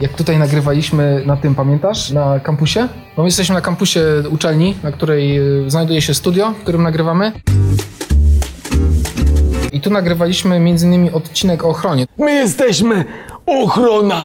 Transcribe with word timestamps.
Jak 0.00 0.12
tutaj 0.12 0.38
nagrywaliśmy 0.38 1.22
na 1.26 1.36
tym, 1.36 1.54
pamiętasz? 1.54 2.10
Na 2.10 2.40
kampusie? 2.40 2.80
No 3.16 3.22
my 3.22 3.24
jesteśmy 3.24 3.54
na 3.54 3.60
kampusie 3.60 4.00
uczelni, 4.30 4.76
na 4.82 4.92
której 4.92 5.38
y, 5.66 5.70
znajduje 5.70 6.02
się 6.02 6.14
studio, 6.14 6.50
w 6.50 6.62
którym 6.62 6.82
nagrywamy. 6.82 7.32
I 9.72 9.80
tu 9.80 9.90
nagrywaliśmy 9.90 10.56
innymi 10.70 11.10
odcinek 11.10 11.64
o 11.64 11.68
ochronie. 11.68 12.06
My 12.18 12.32
jesteśmy 12.32 13.04
ochrona! 13.46 14.22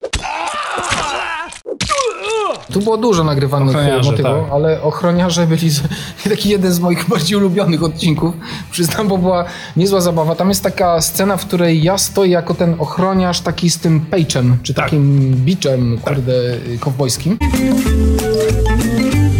Tu 2.73 2.81
było 2.81 2.97
dużo 2.97 3.23
nagrywanych 3.23 3.75
e, 3.75 3.79
Ochroniarze, 3.79 4.11
motywów, 4.11 4.43
tak. 4.43 4.53
ale 4.53 4.81
ochroniarze 4.81 5.47
byli 5.47 5.69
z, 5.69 5.81
taki 6.29 6.49
jeden 6.49 6.71
z 6.71 6.79
moich 6.79 7.09
bardziej 7.09 7.37
ulubionych 7.37 7.83
odcinków. 7.83 8.35
Przyznam, 8.71 9.07
bo 9.07 9.17
była 9.17 9.45
niezła 9.77 10.01
zabawa. 10.01 10.35
Tam 10.35 10.49
jest 10.49 10.63
taka 10.63 11.01
scena, 11.01 11.37
w 11.37 11.45
której 11.45 11.83
ja 11.83 11.97
stoję 11.97 12.31
jako 12.31 12.53
ten 12.53 12.75
ochroniarz 12.79 13.41
taki 13.41 13.69
z 13.69 13.79
tym 13.79 13.99
pejczem, 14.01 14.57
czy 14.63 14.73
Tak. 14.73 14.85
takim 14.85 15.35
biczem, 15.35 15.97
kurde, 15.97 16.33
y, 16.33 16.77
kowbojskim. 16.79 17.37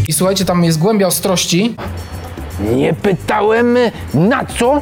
I 0.08 0.14
słuchajcie, 0.14 0.46
tam 0.46 0.64
jest 0.64 0.80
głębia 0.80 1.08
ostrości. 1.08 1.76
Nie 2.76 2.94
pytałem 2.94 3.78
na 4.14 4.46
co, 4.46 4.82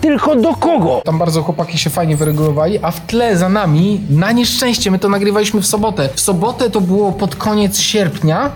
tylko 0.00 0.36
do 0.36 0.54
kogo. 0.54 1.02
Tam 1.04 1.18
bardzo 1.18 1.42
chłopaki 1.42 1.78
się 1.78 1.90
fajnie 1.90 2.16
wyregulowali, 2.16 2.78
a 2.82 2.90
w 2.90 3.06
tle 3.06 3.36
za 3.36 3.48
nami, 3.48 4.00
na 4.10 4.32
nieszczęście, 4.32 4.90
my 4.90 4.98
to 4.98 5.08
nagrywaliśmy 5.08 5.60
w 5.60 5.66
sobotę. 5.66 6.08
W 6.14 6.20
sobotę 6.20 6.70
to 6.70 6.80
było 6.80 7.12
pod 7.12 7.36
koniec 7.36 7.80
sierpnia, 7.80 8.50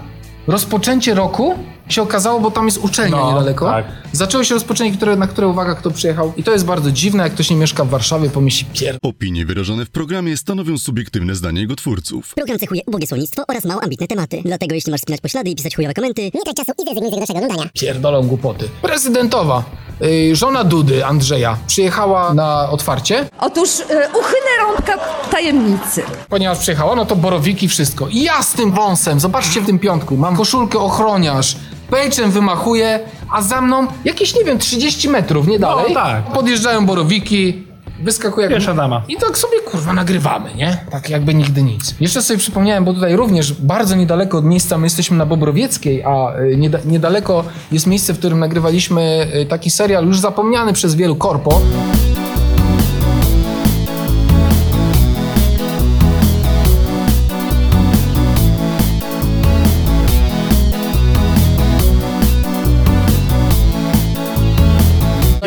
rozpoczęcie 0.47 1.15
roku 1.15 1.55
się 1.89 2.03
okazało, 2.03 2.41
bo 2.41 2.51
tam 2.51 2.67
jest 2.67 2.79
uczelnia 2.79 3.17
No, 3.17 3.29
niedaleko. 3.29 3.67
tak. 3.67 3.85
Zaczęło 4.13 4.45
się 4.45 4.55
rozpoczęcie, 4.55 4.97
które, 4.97 5.17
na 5.17 5.27
które 5.27 5.49
uwaga, 5.49 5.75
kto 5.75 5.91
przyjechał. 5.91 6.33
I 6.37 6.43
to 6.43 6.53
jest 6.53 6.65
bardzo 6.65 6.91
dziwne, 6.93 7.23
jak 7.23 7.33
ktoś 7.35 7.51
nie 7.51 7.57
mieszka 7.57 7.85
w 7.85 7.89
Warszawie, 7.89 8.31
pomyśli 8.31 8.67
pier... 8.73 8.99
Opinie 9.03 9.47
wyrażone 9.47 9.85
w 9.87 9.91
programie 9.91 10.37
stanowią 10.37 10.79
subiektywne 10.79 11.35
zdanie 11.35 11.61
jego 11.61 11.77
twórców. 11.77 12.35
Program 12.35 12.59
cechuje 12.59 12.81
ubogie 12.87 13.07
słownictwo 13.07 13.43
oraz 13.49 13.65
mało 13.65 13.83
ambitne 13.83 14.07
tematy. 14.07 14.43
Dlatego 14.45 14.75
jeśli 14.75 14.91
masz 14.93 15.01
spinać 15.01 15.21
poślady 15.21 15.51
i 15.51 15.57
pisać 15.57 15.77
chujowe 15.77 15.95
komenty, 15.95 16.23
nie 16.23 16.43
trać 16.45 16.57
czasu 16.57 16.73
i 16.83 16.85
zrezygnuj 16.85 17.11
z 17.11 17.17
naszego 17.21 17.39
oglądania. 17.39 17.71
pierdolą 17.75 18.23
głupoty. 18.27 18.69
Prezydentowa, 18.83 19.63
y, 20.03 20.37
żona 20.37 20.65
Dudy, 20.65 21.07
Andrzeja, 21.07 21.57
przyjechała 21.67 22.35
na 22.35 22.71
otwarcie. 22.71 23.29
Otóż 23.41 23.81
y, 23.81 23.83
uchylę 24.21 24.53
rąbka 24.63 24.99
tajemnicy. 25.31 26.03
Ponieważ 26.29 26.59
przyjechała, 26.59 26.95
no 26.97 27.05
to 27.07 27.17
borowiki, 27.17 27.69
wszystko. 27.69 28.09
I 28.09 28.23
ja 28.23 28.43
z 28.43 28.53
tym 28.53 28.73
wąsem, 28.73 29.21
zobaczcie 29.21 29.61
w 29.61 29.67
tym 29.67 29.79
piątku, 29.79 30.17
mam 30.17 30.37
koszulkę 30.37 30.79
ochroniarz, 30.79 31.57
pejczem 31.93 32.31
wymachuję, 32.31 33.01
a 33.33 33.43
za 33.43 33.61
mną 33.61 33.87
jakieś, 34.05 34.35
nie 34.37 34.45
wiem, 34.45 34.59
30 34.59 35.09
metrów, 35.09 35.47
nie 35.49 35.59
dalej. 35.59 35.85
No, 35.89 35.95
tak. 35.95 36.25
Podjeżdżają 36.25 36.87
borowiki, 36.87 37.63
wyskakuje... 38.03 38.45
jak- 38.45 38.53
Pierwsza 38.55 38.75
dama. 38.75 39.03
I 39.09 39.17
tak 39.17 39.39
sobie, 39.39 39.61
kurwa, 39.61 39.93
nagrywamy, 39.93 40.55
nie? 40.55 40.85
Tak 40.91 41.11
jakby 41.11 41.35
nigdy 41.35 41.63
nic. 41.63 41.95
Jeszcze 42.01 42.23
sobie 42.23 42.39
przypomniałem, 42.39 42.85
bo 42.85 42.95
tutaj 42.95 43.17
również 43.17 43.53
bardzo 43.53 43.95
niedaleko 43.97 44.39
od 44.39 44.45
miejsca, 44.45 44.79
my 44.79 44.87
jesteśmy 44.87 45.17
na 45.17 45.27
Bobrowieckiej, 45.27 46.03
a 46.05 46.37
y, 46.39 46.57
nieda 46.57 46.79
niedaleko 46.85 47.45
jest 47.73 47.87
miejsce, 47.87 48.13
w 48.15 48.19
którym 48.19 48.39
nagrywaliśmy 48.39 49.27
y, 49.43 49.47
taki 49.47 49.71
serial 49.71 50.07
już 50.07 50.19
zapomniany 50.19 50.73
przez 50.73 50.95
wielu 50.95 51.17
korpo. 51.17 51.61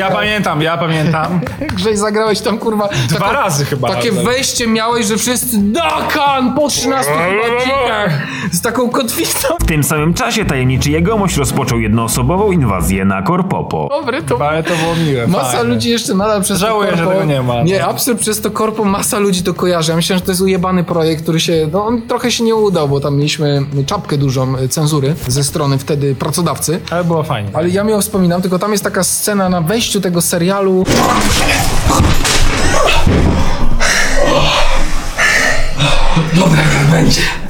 Ja 0.06 0.12
pamiętam, 0.12 0.62
ja 0.62 0.78
pamiętam. 0.78 1.40
Grześ 1.78 1.98
zagrałeś 1.98 2.42
tam 2.42 2.58
kurwa. 2.58 2.90
Dwa 3.10 3.32
razy 3.32 3.66
chyba 3.66 3.88
Takie 3.90 4.12
wejście 4.12 4.68
miałeś, 4.68 5.06
że 5.06 5.18
wszyscy 5.18 5.58
Dakan 5.58 6.54
po 6.56 6.68
13 6.68 7.12
chyba 7.12 7.56
odcinkach 7.56 8.12
z 8.52 8.62
taką 8.62 8.90
kotwicą. 8.90 9.48
W 9.62 9.66
tym 9.66 9.84
samym 9.84 10.14
czasie 10.14 10.46
tajemniczy 10.46 10.92
jegomość 10.92 11.38
rozpoczął 11.38 11.80
jednoosobową 11.80 12.52
inwazję 12.52 13.06
na 13.06 13.22
Korpopo. 13.22 13.88
Dobry, 13.92 14.24
to 14.24 14.50
Ale 14.50 14.64
to 14.64 14.70
było 14.76 14.96
miłe. 15.08 15.28
masa 15.28 15.52
fajne. 15.52 15.64
ludzi 15.74 15.90
jeszcze 15.90 16.14
nadal 16.14 16.42
przez 16.42 16.60
Żałuję, 16.60 16.92
to 16.92 16.98
że 16.98 17.08
tego 17.08 17.24
nie 17.24 17.42
ma. 17.42 17.64
Nie, 17.64 17.80
No. 17.80 17.86
absurd 17.88 18.20
przez 18.20 18.42
to 18.42 18.52
korpo 18.52 18.84
masa 18.86 19.20
ludzi 19.20 19.44
to 19.44 19.54
kojarzy. 19.54 19.92
Ja 19.92 19.96
myślę, 19.96 20.16
że 20.16 20.22
to 20.22 20.32
jest 20.32 20.42
ujebany 20.42 20.84
projekt, 20.84 21.24
który 21.24 21.40
się, 21.40 21.70
no 21.72 21.86
on 21.86 22.02
trochę 22.02 22.32
się 22.32 22.44
nie 22.44 22.56
udał, 22.56 22.90
bo 22.90 23.00
tam 23.00 23.16
mieliśmy 23.18 23.62
czapkę 23.86 24.18
dużą 24.18 24.58
y, 24.58 24.70
cenzury 24.70 25.16
ze 25.28 25.44
strony 25.44 25.78
wtedy 25.78 26.16
pracodawcy. 26.16 26.80
Ale 26.92 27.04
było 27.04 27.24
fajnie. 27.24 27.50
Ale 27.54 27.70
ja 27.70 27.84
mi 27.84 27.92
ją 27.92 28.02
wspominam, 28.02 28.42
tylko 28.42 28.60
tam 28.60 28.72
jest 28.72 28.84
taka 28.84 29.04
scena 29.04 29.50
na 29.50 29.62
wejściu 29.62 29.95
tego 30.02 30.22
serialu. 30.22 30.86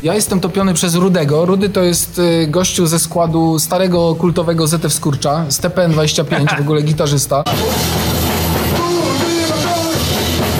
Ja 0.04 0.14
jestem 0.14 0.40
topiony 0.40 0.74
przez 0.74 0.96
Rudego. 0.96 1.46
Rudy 1.46 1.70
to 1.70 1.84
jest 1.84 2.20
y, 2.20 2.48
gościu 2.48 2.88
ze 2.88 3.00
składu 3.00 3.60
starego 3.60 4.16
kultowego 4.16 4.68
ZF 4.68 4.94
Skurcza, 4.94 5.46
z 5.50 5.62
TPN25, 5.62 6.58
w 6.58 6.60
ogóle 6.60 6.82
gitarzysta. 6.82 7.44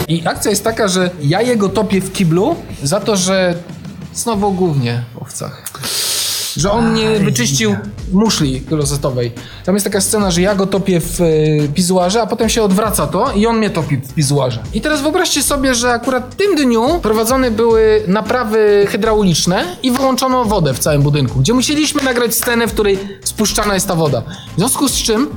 I 0.08 0.28
akcja 0.28 0.50
jest 0.50 0.64
taka, 0.64 0.88
że 0.88 1.10
ja 1.22 1.42
jego 1.42 1.70
topię 1.70 2.02
w 2.02 2.14
kiblu 2.14 2.56
za 2.84 3.00
to, 3.00 3.16
że 3.16 3.56
znowu 4.14 4.52
głównie 4.52 5.04
w 5.14 5.22
owcach. 5.22 5.65
Że 6.58 6.72
on 6.72 6.94
nie 6.94 7.20
wyczyścił 7.20 7.76
muszli 8.12 8.62
klozetowej. 8.62 9.32
Tam 9.66 9.76
jest 9.76 9.84
taka 9.84 10.02
scena, 10.02 10.32
że 10.32 10.42
ja 10.42 10.56
go 10.56 10.68
topię 10.68 11.00
w 11.00 11.22
y, 11.22 11.70
pizuarze, 11.74 12.22
a 12.22 12.28
potem 12.28 12.50
się 12.50 12.64
odwraca 12.64 13.08
to 13.08 13.32
i 13.32 13.48
on 13.48 13.58
mnie 13.58 13.70
topi 13.70 13.98
w 13.98 14.14
pizuarze. 14.14 14.64
I 14.74 14.82
teraz 14.82 15.02
wyobraźcie 15.02 15.44
sobie, 15.44 15.76
że 15.76 15.92
akurat 15.92 16.32
w 16.32 16.36
tym 16.36 16.56
dniu 16.56 17.00
prowadzone 17.02 17.52
były 17.52 18.04
naprawy 18.08 18.88
hydrauliczne 18.90 19.66
i 19.84 19.92
wyłączono 19.92 20.46
wodę 20.46 20.74
w 20.74 20.80
całym 20.80 21.02
budynku, 21.02 21.40
gdzie 21.40 21.54
musieliśmy 21.54 22.04
nagrać 22.04 22.36
scenę, 22.36 22.68
w 22.68 22.74
której 22.74 23.00
spuszczana 23.24 23.74
jest 23.74 23.88
ta 23.88 23.96
woda. 23.96 24.24
W 24.56 24.60
związku 24.60 24.88
z 24.88 24.94
czym 24.94 25.28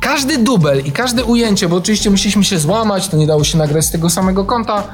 każdy 0.00 0.38
dubel 0.38 0.86
i 0.86 0.92
każde 0.92 1.24
ujęcie, 1.24 1.68
bo 1.68 1.76
oczywiście 1.76 2.10
musieliśmy 2.10 2.44
się 2.44 2.58
złamać, 2.58 3.08
to 3.08 3.16
nie 3.16 3.26
dało 3.26 3.44
się 3.44 3.58
nagrać 3.58 3.84
z 3.84 3.90
tego 3.90 4.10
samego 4.10 4.44
kąta. 4.44 4.88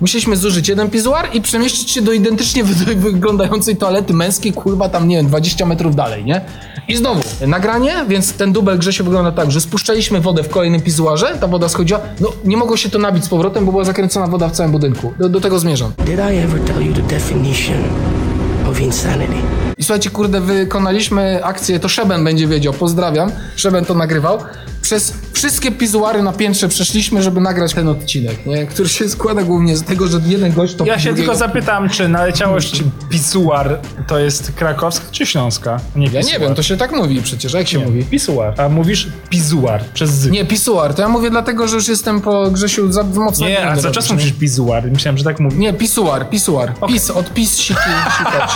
Musieliśmy 0.00 0.36
zużyć 0.36 0.68
jeden 0.68 0.90
pizuar 0.90 1.28
i 1.32 1.40
przemieścić 1.40 1.90
się 1.90 2.02
do 2.02 2.12
identycznie 2.12 2.64
wy- 2.64 2.94
wyglądającej 2.94 3.76
toalety 3.76 4.12
męskiej, 4.14 4.52
kurwa, 4.52 4.88
tam 4.88 5.08
nie 5.08 5.16
wiem, 5.16 5.26
20 5.26 5.66
metrów 5.66 5.96
dalej, 5.96 6.24
nie? 6.24 6.40
I 6.88 6.96
znowu, 6.96 7.20
nagranie, 7.46 7.94
więc 8.08 8.32
ten 8.32 8.52
dubel 8.52 8.78
Grzesiu 8.78 9.04
wygląda 9.04 9.32
tak, 9.32 9.50
że 9.50 9.60
spuszczaliśmy 9.60 10.20
wodę 10.20 10.42
w 10.42 10.48
kolejnym 10.48 10.80
pizuarze, 10.80 11.36
ta 11.40 11.46
woda 11.46 11.68
schodziła, 11.68 12.00
no 12.20 12.28
nie 12.44 12.56
mogło 12.56 12.76
się 12.76 12.90
to 12.90 12.98
nabić 12.98 13.24
z 13.24 13.28
powrotem, 13.28 13.66
bo 13.66 13.72
była 13.72 13.84
zakręcona 13.84 14.26
woda 14.26 14.48
w 14.48 14.52
całym 14.52 14.72
budynku. 14.72 15.12
Do, 15.18 15.28
do 15.28 15.40
tego 15.40 15.58
zmierzam. 15.58 15.92
Did 16.06 16.14
I 16.18 16.36
ever 16.36 16.60
tell 16.60 16.86
you 16.86 16.92
the 16.94 17.02
definition 17.02 17.76
of 18.70 18.80
insanity? 18.80 19.32
I 19.78 19.82
słuchajcie, 19.84 20.10
kurde, 20.10 20.40
wykonaliśmy 20.40 21.44
akcję, 21.44 21.80
to 21.80 21.88
Szeben 21.88 22.24
będzie 22.24 22.46
wiedział, 22.46 22.72
pozdrawiam, 22.72 23.32
Szeben 23.56 23.84
to 23.84 23.94
nagrywał. 23.94 24.38
Przez 24.82 25.14
wszystkie 25.32 25.72
pizuary 25.72 26.22
na 26.22 26.32
piętrze 26.32 26.68
przeszliśmy, 26.68 27.22
żeby 27.22 27.40
nagrać 27.40 27.74
ten 27.74 27.88
odcinek, 27.88 28.46
nie? 28.46 28.66
który 28.66 28.88
się 28.88 29.08
składa 29.08 29.42
głównie 29.42 29.76
z 29.76 29.82
tego, 29.82 30.08
że 30.08 30.20
jeden 30.26 30.52
gość 30.52 30.74
to 30.74 30.84
Ja 30.84 30.98
się 30.98 31.14
tylko 31.14 31.34
zapytam, 31.34 31.88
czy 31.88 32.08
naleciałość 32.08 32.82
pisuar 33.10 33.78
to 34.06 34.18
jest 34.18 34.52
krakowska 34.52 35.06
czy 35.10 35.26
śląska? 35.26 35.80
Nie 35.96 36.06
Ja 36.06 36.12
nie 36.12 36.18
pisuar. 36.20 36.40
wiem, 36.40 36.54
to 36.54 36.62
się 36.62 36.76
tak 36.76 36.92
mówi 36.92 37.22
przecież, 37.22 37.52
jak 37.52 37.68
się 37.68 37.78
Nie, 37.78 37.84
mówi? 37.84 38.04
Pisuar. 38.04 38.60
A 38.60 38.68
mówisz 38.68 39.08
pizuar 39.30 39.84
przez 39.94 40.10
z. 40.10 40.30
Nie, 40.30 40.44
pisuar, 40.44 40.94
to 40.94 41.02
ja 41.02 41.08
mówię 41.08 41.30
dlatego, 41.30 41.68
że 41.68 41.76
już 41.76 41.88
jestem 41.88 42.20
po 42.20 42.50
Grzesiu 42.50 42.92
za 42.92 43.02
mocno. 43.02 43.48
Nie, 43.48 43.66
a 43.68 43.76
cały 43.76 43.94
czas 43.94 44.10
mówisz 44.10 44.32
pizuar. 44.32 44.90
Myślałem, 44.92 45.18
że 45.18 45.24
tak 45.24 45.40
mówi. 45.40 45.58
Nie, 45.58 45.72
pisuar, 45.72 46.30
pisuar. 46.30 46.74
Pis, 46.88 47.10
od 47.10 47.34
pis, 47.34 47.56
siki, 47.56 47.80
sikać. 48.18 48.50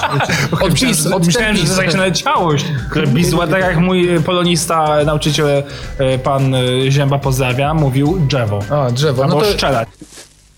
Od 0.61 0.75
pis, 0.75 1.07
od 1.07 1.27
myślałem, 1.27 1.57
że 1.57 1.63
to 1.63 1.69
jest 1.69 1.79
jakaś 1.79 1.95
naleciałość. 1.95 2.67
Że 2.97 3.07
Pizuar, 3.07 3.49
tak 3.49 3.61
jak 3.61 3.79
mój 3.79 4.09
polonista, 4.27 5.05
nauczyciel, 5.05 5.63
e, 5.99 6.19
pan 6.19 6.55
e, 6.55 6.59
Zięba 6.89 7.19
pozdrawia, 7.19 7.75
mówił 7.75 8.19
drzewo. 8.29 8.61
A, 8.71 8.91
drzewo. 8.91 9.27
No 9.27 9.33
Albo 9.35 9.41
to 9.47 9.53
szczelać. 9.53 9.89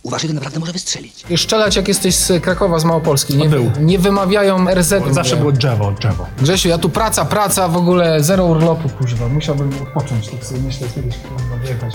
Uważaj, 0.03 0.29
to 0.29 0.35
naprawdę 0.35 0.61
może 0.61 0.73
wystrzelić. 0.73 1.25
szczelać 1.37 1.77
jak 1.77 1.89
jesteś 1.89 2.15
z 2.15 2.43
Krakowa, 2.43 2.79
z 2.79 2.85
Małopolski. 2.85 3.37
Nie, 3.37 3.49
był. 3.49 3.71
nie 3.81 3.99
wymawiają 3.99 4.67
RZ. 4.75 4.89
Zawsze 5.11 5.35
mówię. 5.35 5.37
było 5.37 5.53
drzewo, 5.53 5.93
drzewo. 5.93 6.27
Grzesiu, 6.39 6.69
ja 6.69 6.79
tu 6.79 6.89
praca, 6.89 7.25
praca, 7.25 7.69
w 7.69 7.77
ogóle 7.77 8.23
zero 8.23 8.45
urlopu, 8.45 8.89
kuźwa. 8.89 9.29
Musiałbym 9.29 9.71
odpocząć, 9.83 10.29
tak 10.29 10.45
sobie 10.45 10.61
myślę, 10.61 10.87
kiedyś 10.95 11.15
kurwa 11.17 11.57
wyjechać. 11.57 11.95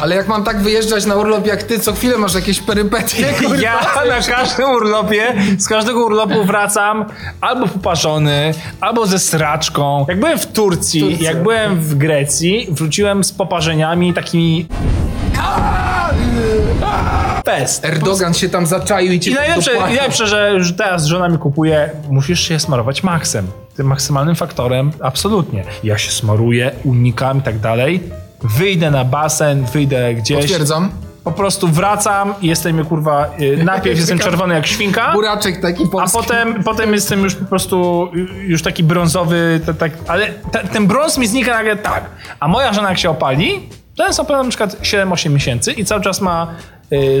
Ale 0.00 0.16
jak 0.16 0.28
mam 0.28 0.44
tak 0.44 0.60
wyjeżdżać 0.60 1.06
na 1.06 1.14
urlop 1.16 1.46
jak 1.46 1.62
ty, 1.62 1.78
co 1.78 1.92
chwilę 1.92 2.18
masz 2.18 2.34
jakieś 2.34 2.60
perypetie, 2.60 3.26
kurwa. 3.40 3.56
Ja 3.56 3.80
na 4.08 4.34
każdym 4.34 4.70
urlopie, 4.70 5.34
z 5.58 5.68
każdego 5.68 6.04
urlopu 6.04 6.44
wracam 6.44 7.04
albo 7.40 7.68
poparzony, 7.68 8.54
albo 8.80 9.06
ze 9.06 9.18
sraczką. 9.18 10.06
Jak 10.08 10.20
byłem 10.20 10.38
w 10.38 10.46
Turcji, 10.46 11.00
Turcja. 11.00 11.30
jak 11.30 11.42
byłem 11.42 11.80
w 11.80 11.94
Grecji, 11.94 12.68
wróciłem 12.70 13.24
z 13.24 13.32
poparzeniami 13.32 14.14
takimi... 14.14 14.66
Pest. 17.44 17.84
Erdogan 17.84 18.34
się 18.34 18.48
tam 18.48 18.66
zaczaił 18.66 19.12
i 19.12 19.20
cię 19.20 19.30
I 19.30 19.34
najlepsze, 19.34 19.70
dopłacał. 19.70 19.92
i 19.94 19.96
najlepsze 19.96 20.26
że, 20.26 20.64
że 20.64 20.72
teraz 20.72 21.04
żona 21.04 21.28
mi 21.28 21.38
kupuje, 21.38 21.90
musisz 22.10 22.40
się 22.48 22.58
smarować 22.60 23.02
maksem. 23.02 23.46
Tym 23.76 23.86
maksymalnym 23.86 24.36
faktorem, 24.36 24.90
absolutnie. 25.00 25.64
Ja 25.84 25.98
się 25.98 26.10
smaruję, 26.10 26.70
unikam 26.84 27.38
i 27.38 27.42
tak 27.42 27.58
dalej. 27.58 28.00
Wyjdę 28.58 28.90
na 28.90 29.04
basen, 29.04 29.64
wyjdę 29.64 30.14
gdzieś. 30.14 30.40
Potwierdzam. 30.40 30.90
po 31.24 31.32
prostu 31.32 31.68
wracam 31.68 32.34
i 32.42 32.46
jestem 32.46 32.84
kurwa, 32.84 33.30
y, 33.40 33.64
najpierw 33.64 33.98
jestem 33.98 34.18
czerwony 34.18 34.54
jak 34.54 34.66
świnka, 34.66 35.12
Buraczek 35.12 35.60
taki 35.60 35.84
a 35.84 35.88
polski. 35.88 36.18
potem, 36.18 36.64
potem 36.64 36.92
jestem 36.92 37.22
już 37.24 37.34
po 37.34 37.44
prostu 37.44 38.08
y, 38.16 38.44
już 38.44 38.62
taki 38.62 38.84
brązowy, 38.84 39.60
tak, 39.78 39.92
ale 40.06 40.26
te, 40.52 40.58
ten 40.58 40.86
brąz 40.86 41.18
mi 41.18 41.26
znika 41.26 41.52
nagle 41.52 41.76
tak. 41.76 42.04
A 42.40 42.48
moja 42.48 42.72
żona 42.72 42.88
jak 42.88 42.98
się 42.98 43.10
opali, 43.10 43.68
to 43.96 44.06
jest 44.06 44.18
na 44.28 44.44
przykład 44.44 44.76
7-8 44.82 45.30
miesięcy 45.30 45.72
i 45.72 45.84
cały 45.84 46.02
czas 46.02 46.20
ma 46.20 46.46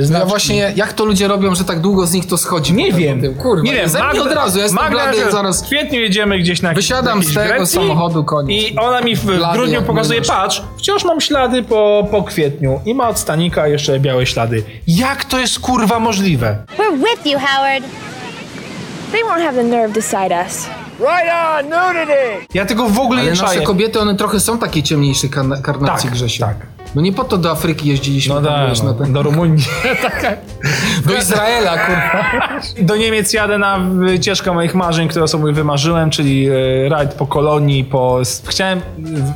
znaczki. 0.00 0.12
ja 0.20 0.26
właśnie, 0.26 0.72
jak 0.76 0.92
to 0.92 1.04
ludzie 1.04 1.28
robią, 1.28 1.54
że 1.54 1.64
tak 1.64 1.80
długo 1.80 2.06
z 2.06 2.12
nich 2.12 2.26
to 2.26 2.38
schodzi? 2.38 2.74
Nie 2.74 2.92
wiem. 2.92 3.20
Tym. 3.20 3.34
Kurwa, 3.34 3.62
nie 3.64 3.72
wiem. 3.72 3.90
Mnie 4.12 4.22
od 4.22 4.32
razu, 4.32 4.58
ja 4.58 4.64
jestem 4.64 4.84
Magda, 4.84 5.12
blady, 5.12 5.32
zaraz... 5.32 5.62
W 5.62 5.66
kwietniu 5.66 6.00
jedziemy 6.00 6.38
gdzieś 6.38 6.62
na 6.62 6.72
Wysiadam 6.72 7.22
z 7.24 7.34
tego 7.34 7.48
Grecji 7.48 7.66
samochodu, 7.74 8.24
koniec. 8.24 8.62
I 8.62 8.76
ona 8.78 9.00
mi 9.00 9.16
w, 9.16 9.20
w 9.24 9.52
grudniu 9.52 9.82
pokazuje, 9.82 10.22
patrz, 10.22 10.62
wciąż 10.78 11.04
mam 11.04 11.20
ślady 11.20 11.62
po, 11.62 12.08
po 12.10 12.22
kwietniu 12.22 12.80
i 12.86 12.94
ma 12.94 13.08
od 13.08 13.18
stanika 13.18 13.68
jeszcze 13.68 14.00
białe 14.00 14.26
ślady. 14.26 14.62
Jak 14.86 15.24
to 15.24 15.38
jest 15.40 15.58
kurwa 15.60 15.98
możliwe? 15.98 16.58
We're 16.78 16.98
with 16.98 17.26
you, 17.32 17.38
Howard. 17.38 17.84
They 19.12 19.20
won't 19.22 19.42
have 19.44 19.54
the 19.54 19.62
nerve 19.64 19.94
to 19.94 20.00
side 20.02 20.44
us. 20.46 20.66
Ja 22.54 22.66
tego 22.66 22.88
w 22.88 22.98
ogóle 22.98 23.20
Ale 23.20 23.30
nie 23.32 23.40
nasze 23.40 23.54
czaję. 23.54 23.66
kobiety, 23.66 24.00
one 24.00 24.14
trochę 24.16 24.40
są 24.40 24.58
takiej 24.58 24.82
ciemniejszej 24.82 25.30
karna- 25.30 25.62
karnacji, 25.62 26.08
Tak, 26.08 26.18
Grzesiu. 26.18 26.40
tak. 26.40 26.75
No 26.96 27.02
nie 27.02 27.12
po 27.12 27.24
to 27.24 27.38
do 27.38 27.50
Afryki 27.50 27.88
jeździliśmy, 27.88 28.34
No 28.34 28.40
da, 28.40 28.66
no, 28.84 28.94
ten... 28.94 29.12
do 29.12 29.22
Rumunii. 29.22 29.64
do 31.06 31.16
Izraela, 31.16 31.78
kurwa. 31.78 32.24
Do 32.82 32.96
Niemiec 32.96 33.32
jadę 33.32 33.58
na 33.58 33.78
wycieczkę 33.78 34.52
moich 34.52 34.74
marzeń, 34.74 35.08
które 35.08 35.28
sobie 35.28 35.52
wymarzyłem, 35.52 36.10
czyli 36.10 36.48
e, 36.48 36.88
rajd 36.88 37.14
po 37.14 37.26
kolonii, 37.26 37.84
po... 37.84 38.20
Chciałem 38.46 38.80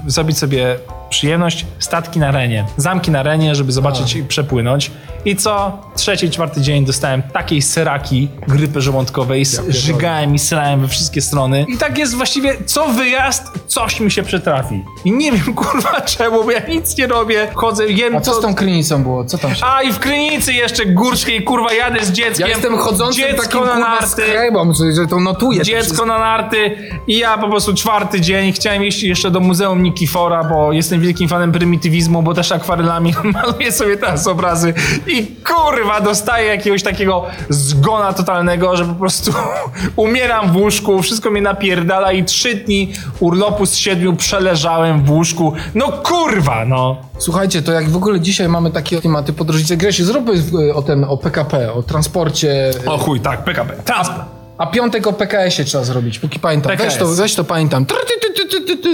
zrobić 0.07 0.39
sobie 0.39 0.77
przyjemność, 1.11 1.67
statki 1.79 2.19
na 2.19 2.31
Renie, 2.31 2.67
zamki 2.77 3.11
na 3.11 3.23
Renie, 3.23 3.55
żeby 3.55 3.73
zobaczyć 3.73 4.15
i 4.15 4.25
przepłynąć. 4.25 4.91
I 5.25 5.37
co? 5.37 5.79
Trzeci, 5.97 6.31
czwarty 6.31 6.61
dzień 6.61 6.85
dostałem 6.85 7.23
takiej 7.23 7.63
seraki, 7.63 8.29
grypy 8.49 8.81
żołądkowej, 8.81 9.45
żygałem 9.69 10.35
i 10.35 10.39
srałem 10.39 10.81
we 10.81 10.89
wszystkie 10.89 11.21
strony. 11.21 11.67
I 11.69 11.79
tak 11.79 11.99
jest 11.99 12.15
właściwie, 12.15 12.57
co 12.67 12.89
wyjazd, 12.89 13.45
coś 13.67 14.01
mi 14.01 14.11
się 14.11 14.23
przytrafi. 14.23 14.85
I 15.05 15.13
nie 15.13 15.33
wiem, 15.33 15.55
kurwa, 15.65 16.01
czemu, 16.01 16.45
bo 16.45 16.51
ja 16.51 16.67
nic 16.69 16.97
nie 16.99 17.07
robię, 17.07 17.49
chodzę, 17.55 17.89
jem 17.89 18.17
A 18.17 18.21
co 18.21 18.35
z 18.35 18.41
tą 18.41 18.55
krynicą 18.55 19.03
było? 19.03 19.25
Co 19.25 19.39
tam 19.39 19.55
się... 19.55 19.65
a 19.67 19.83
i 19.83 19.93
w 19.93 19.99
Krynicy 19.99 20.53
jeszcze 20.53 20.87
górskiej, 20.87 21.45
kurwa, 21.45 21.73
jadę 21.73 22.05
z 22.05 22.13
dzieckiem. 22.13 22.49
Ja 22.49 22.55
jestem 22.55 22.79
chodzącym 22.79 23.25
Dziecko 23.25 23.43
takim 23.43 23.65
na 23.65 23.79
narty. 23.79 24.07
skrebą, 24.07 24.73
że, 24.97 25.07
to 25.07 25.21
notuję. 25.21 25.59
to 25.59 25.65
Dziecko 25.65 25.83
wszystko. 25.85 26.07
na 26.07 26.19
narty 26.19 26.77
i 27.07 27.19
ja 27.19 27.39
po 27.39 27.49
prostu 27.49 27.75
czwarty 27.75 28.21
dzień 28.21 28.53
chciałem 28.53 28.85
iść 28.85 29.03
jeszcze 29.03 29.31
do 29.31 29.41
Muzeum 29.41 29.83
Nikifora, 29.83 30.45
bo 30.45 30.73
jestem 30.73 31.00
wielkim 31.01 31.29
fanem 31.29 31.53
prymitywizmu, 31.53 32.23
bo 32.23 32.35
też 32.35 32.53
akwarelami 32.53 33.15
maluję 33.35 33.73
sobie 33.73 33.97
teraz 33.97 34.27
obrazy 34.27 34.75
i 35.07 35.27
kurwa 35.27 36.01
dostaję 36.01 36.47
jakiegoś 36.47 36.83
takiego 36.83 37.27
zgona 37.49 38.13
totalnego, 38.13 38.77
że 38.77 38.85
po 38.85 38.95
prostu 38.95 39.33
umieram 39.97 40.53
w 40.53 40.57
łóżku, 40.57 41.03
wszystko 41.03 41.31
mnie 41.31 41.43
napierdala 41.43 42.13
i 42.13 42.25
trzy 42.25 42.55
dni 42.55 42.93
urlopu 43.21 43.67
z 43.67 43.77
siedmiu 43.77 44.17
przeleżałem 44.17 45.05
w 45.05 45.11
łóżku. 45.11 45.53
No 45.75 45.93
kurwa, 45.93 46.65
no. 46.65 46.97
Słuchajcie, 47.19 47.63
to 47.63 47.73
jak 47.73 47.91
w 47.91 47.97
ogóle 47.97 48.21
dzisiaj 48.21 48.49
mamy 48.49 48.71
takie 48.71 49.01
tematy 49.01 49.33
podróżnicze, 49.33 49.77
Grzesiu, 49.77 50.05
zróbmy 50.05 50.33
y, 50.69 50.75
o 50.75 50.83
tym, 50.83 51.05
o 51.05 51.17
PKP, 51.17 51.73
o 51.73 51.83
transporcie. 51.83 52.71
O 52.87 52.99
chuj, 52.99 53.21
tak, 53.21 53.45
PKP. 53.45 53.83
Transport. 53.83 54.41
A 54.59 54.67
piątek 54.67 55.07
o 55.07 55.13
PKS-ie 55.13 55.65
trzeba 55.65 55.85
zrobić, 55.85 56.19
póki 56.19 56.39
pamiętam. 56.39 56.71
Weź 56.71 56.79
PKS. 56.79 56.99
to, 56.99 57.07
weź 57.07 57.35
to 57.35 57.45
pamiętam. 57.45 57.87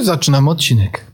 Zaczynamy 0.02 0.50
odcinek. 0.50 1.04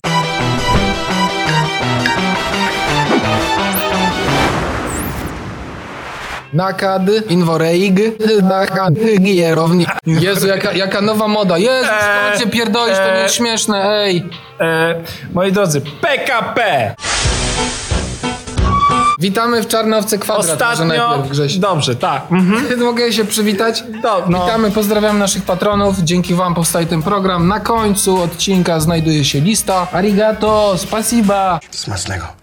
Nakad, 6.52 7.02
inworeig, 7.28 8.00
nakad, 8.42 8.94
gierowni. 9.20 9.86
Jezu, 10.06 10.46
jaka, 10.46 10.72
jaka 10.72 11.00
nowa 11.00 11.28
moda. 11.28 11.58
Jezu, 11.58 11.88
Eee, 11.92 12.28
skąd 12.30 12.44
cię 12.44 12.50
pierdolisz, 12.50 12.96
to 12.98 13.04
nie 13.04 13.10
jest 13.20 13.34
eee. 13.34 13.36
śmieszne, 13.36 13.84
ej. 13.90 14.24
E, 14.60 14.94
moi 15.34 15.52
drodzy, 15.52 15.80
PKP! 16.00 16.94
Witamy 19.18 19.62
w 19.62 19.66
Czarnowce 19.68 20.18
Kwadrat. 20.18 20.46
Może 20.46 20.52
Ostatnio. 20.72 20.84
najpierw, 21.08 21.30
Grześ. 21.30 21.58
Dobrze, 21.58 21.96
tak. 21.96 22.22
Mhm. 22.30 22.80
Mogę 22.84 23.12
się 23.12 23.24
przywitać? 23.24 23.84
Do- 24.02 24.24
no. 24.28 24.44
Witamy, 24.44 24.70
pozdrawiam 24.70 25.18
naszych 25.18 25.42
patronów. 25.44 25.98
Dzięki 25.98 26.34
wam 26.34 26.54
powstaje 26.54 26.86
ten 26.86 27.02
program. 27.02 27.48
Na 27.48 27.60
końcu 27.60 28.22
odcinka 28.22 28.80
znajduje 28.80 29.24
się 29.24 29.40
lista. 29.40 29.86
Arigato, 29.92 30.78
spasiba. 30.78 31.60
Smacznego. 31.70 32.41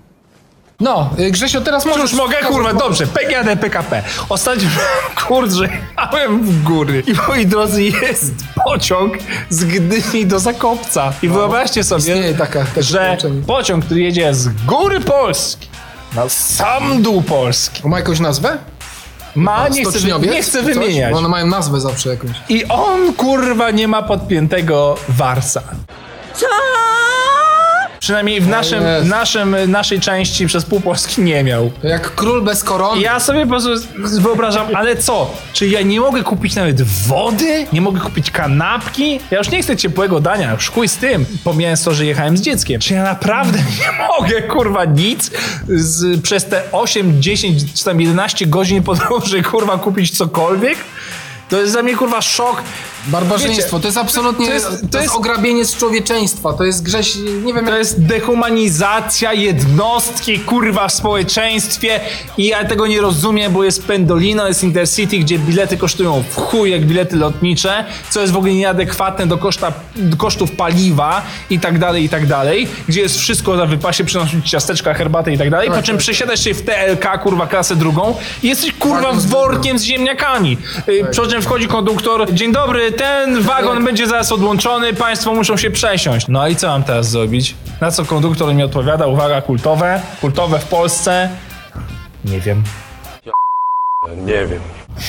No, 0.80 1.10
y, 1.20 1.32
Grzesio, 1.32 1.62
teraz 1.62 1.86
możesz... 1.86 2.02
Już 2.12 2.14
mogę, 2.14 2.36
kurwa, 2.38 2.74
dobrze. 2.74 3.08
PGD 3.08 3.58
PKP. 3.58 4.04
Ostatnio, 4.30 4.70
kurde, 5.28 5.70
jechałem 6.02 6.44
w 6.44 6.64
góry 6.64 7.04
i 7.08 7.14
moi 7.28 7.46
drodzy, 7.46 7.84
jest 7.84 8.34
pociąg 8.66 9.14
z 9.50 9.64
Gdyni 9.64 10.26
do 10.26 10.40
Zakopca. 10.40 11.14
I 11.22 11.28
wyobraźcie 11.30 11.84
sobie, 11.84 12.34
taka- 12.34 12.66
takie 12.66 12.84
że 12.84 13.00
połączenie. 13.00 13.42
pociąg, 13.48 13.86
który 13.86 14.02
jedzie 14.02 14.34
z 14.34 14.50
góry 14.66 15.00
Polski 15.00 15.68
na 16.16 16.30
sam 16.30 17.02
dół 17.04 17.22
Polski, 17.22 17.88
Ma 17.90 17.98
jakąś 18.00 18.20
nazwę? 18.20 18.58
ma, 19.36 19.68
nie 19.68 19.86
chcę, 19.86 20.00
nie 20.20 20.42
chcę 20.44 20.62
wymieniać. 20.62 21.12
Bo 21.12 21.18
one 21.18 21.30
mają 21.30 21.46
nazwę 21.48 21.82
zawsze 21.82 22.10
jakąś. 22.10 22.32
I 22.50 22.66
on, 22.66 23.14
kurwa, 23.14 23.72
nie 23.72 23.88
ma 23.88 24.02
podpiętego 24.02 24.96
warsa. 25.10 25.62
Co? 26.34 26.46
Przynajmniej 28.00 28.42
w 28.42 28.48
naszym, 28.48 28.84
jest. 28.84 29.08
naszym, 29.10 29.56
naszej 29.68 30.00
części 30.00 30.48
przez 30.48 30.66
pół 30.66 30.82
Polski 30.82 31.22
nie 31.22 31.44
miał. 31.44 31.72
Jak 31.84 32.16
król 32.16 32.42
bez 32.42 32.64
korony. 32.64 33.02
Ja 33.02 33.20
sobie 33.20 33.42
po 33.42 33.50
prostu 33.50 33.70
wyobrażam, 34.22 34.68
ale 34.76 34.96
co? 34.96 35.32
Czy 35.54 35.68
ja 35.68 35.82
nie 35.82 36.00
mogę 36.00 36.24
kupić 36.24 36.56
nawet 36.56 36.82
wody? 36.82 37.68
Nie 37.74 37.82
mogę 37.82 38.00
kupić 38.00 38.32
kanapki? 38.32 39.20
Ja 39.32 39.38
już 39.38 39.50
nie 39.50 39.62
chcę 39.64 39.78
ciepłego 39.78 40.20
dania, 40.20 40.54
już 40.54 40.70
chuj 40.70 40.88
z 40.88 40.98
tym. 40.98 41.26
Pomijając 41.44 41.84
to, 41.84 41.94
że 41.94 42.06
jechałem 42.06 42.38
z 42.38 42.42
dzieckiem. 42.42 42.82
Czy 42.82 42.94
ja 42.94 43.04
naprawdę 43.04 43.58
nie 43.80 44.08
mogę, 44.08 44.42
kurwa, 44.42 44.86
nic 44.86 45.32
z, 45.68 46.22
przez 46.22 46.46
te 46.46 46.62
8, 46.72 47.22
10 47.22 47.74
czy 47.74 47.84
tam 47.86 48.02
11 48.02 48.46
godzin 48.48 48.84
podróży, 48.84 49.44
kurwa, 49.44 49.78
kupić 49.78 50.18
cokolwiek? 50.18 50.78
To 51.50 51.58
jest 51.60 51.74
dla 51.74 51.84
mnie, 51.84 51.96
kurwa, 51.96 52.22
szok. 52.22 52.64
Barbarzyństwo. 53.08 53.78
Wiecie, 53.78 53.82
to 53.82 53.88
jest 53.88 53.98
absolutnie... 53.98 54.46
to 54.46 54.52
To 54.52 54.56
jest- 54.56 54.72
jest, 54.72 54.92
to 54.92 55.02
jest- 55.02 55.16
ograbienie 55.16 55.66
z 55.66 55.76
człowieczeństwa. 55.76 56.54
To 56.54 56.64
jest 56.64 56.84
Grześ... 56.84 57.16
Nie 57.46 57.54
wiem 57.54 57.66
To 57.66 57.70
jak... 57.72 57.80
jest 57.80 58.06
dehumanizacja 58.06 59.34
jednostki, 59.34 60.40
kurwa, 60.40 60.88
w 60.88 60.94
społeczeństwie 60.94 62.00
i 62.38 62.48
ja 62.48 62.66
tego 62.66 62.88
nie 62.88 63.02
rozumiem, 63.02 63.54
bo 63.54 63.64
jest 63.64 63.84
Pendolino, 63.86 64.48
jest 64.48 64.64
Intercity, 64.64 65.18
gdzie 65.20 65.40
bilety 65.40 65.78
kosztują 65.78 66.24
w 66.30 66.36
chuj 66.36 66.72
jak 66.72 66.86
bilety 66.86 67.16
lotnicze, 67.16 67.86
co 68.10 68.22
jest 68.22 68.34
w 68.34 68.38
ogóle 68.38 68.54
nieadekwatne 68.54 69.28
do, 69.28 69.38
koszta, 69.38 69.74
do 69.96 70.18
kosztów 70.18 70.52
paliwa 70.52 71.22
i 71.50 71.60
tak 71.60 71.80
dalej, 71.80 72.04
i 72.04 72.10
tak 72.10 72.26
dalej, 72.28 72.68
gdzie 72.88 73.02
jest 73.02 73.18
wszystko 73.20 73.56
na 73.56 73.66
wypasie, 73.66 74.04
przynosić 74.04 74.50
ciasteczka, 74.50 74.94
herbatę 74.94 75.34
i 75.34 75.38
tak 75.38 75.50
dalej, 75.50 75.70
po 75.72 75.82
czym 75.82 75.98
przesiadasz 75.98 76.44
się 76.44 76.54
w 76.54 76.62
TLK, 76.62 77.18
kurwa, 77.24 77.48
klasę 77.48 77.76
drugą 77.76 78.16
i 78.44 78.48
jesteś, 78.48 78.74
kurwa, 78.74 79.12
workiem 79.14 79.80
z 79.80 79.84
ziemniakami. 79.84 80.58
Y, 80.90 81.06
Po 81.16 81.28
czym 81.28 81.42
wchodzi 81.42 81.68
konduktor, 81.68 82.34
dzień 82.34 82.52
dobry, 82.52 82.89
ten 82.92 83.42
wagon 83.42 83.86
będzie 83.86 84.08
zaraz 84.08 84.32
odłączony, 84.32 84.94
państwo 84.94 85.34
muszą 85.34 85.58
się 85.58 85.72
przesiąść. 85.72 86.28
No 86.28 86.48
i 86.48 86.56
co 86.56 86.68
mam 86.68 86.84
teraz 86.84 87.10
zrobić? 87.10 87.56
Na 87.82 87.92
co 87.92 88.06
konduktor 88.06 88.54
mi 88.54 88.64
odpowiada, 88.64 89.08
uwaga, 89.08 89.42
kultowe, 89.42 90.02
kultowe 90.22 90.60
w 90.60 90.66
Polsce? 90.66 91.30
Nie 92.26 92.40
wiem. 92.40 92.64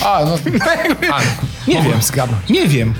A, 0.04 0.20
no... 0.24 0.38
A, 1.14 1.20
Nie 1.70 1.82
wiem. 1.82 2.02
zgadnąć. 2.02 2.48
Nie 2.48 2.68
wiem. 2.68 2.94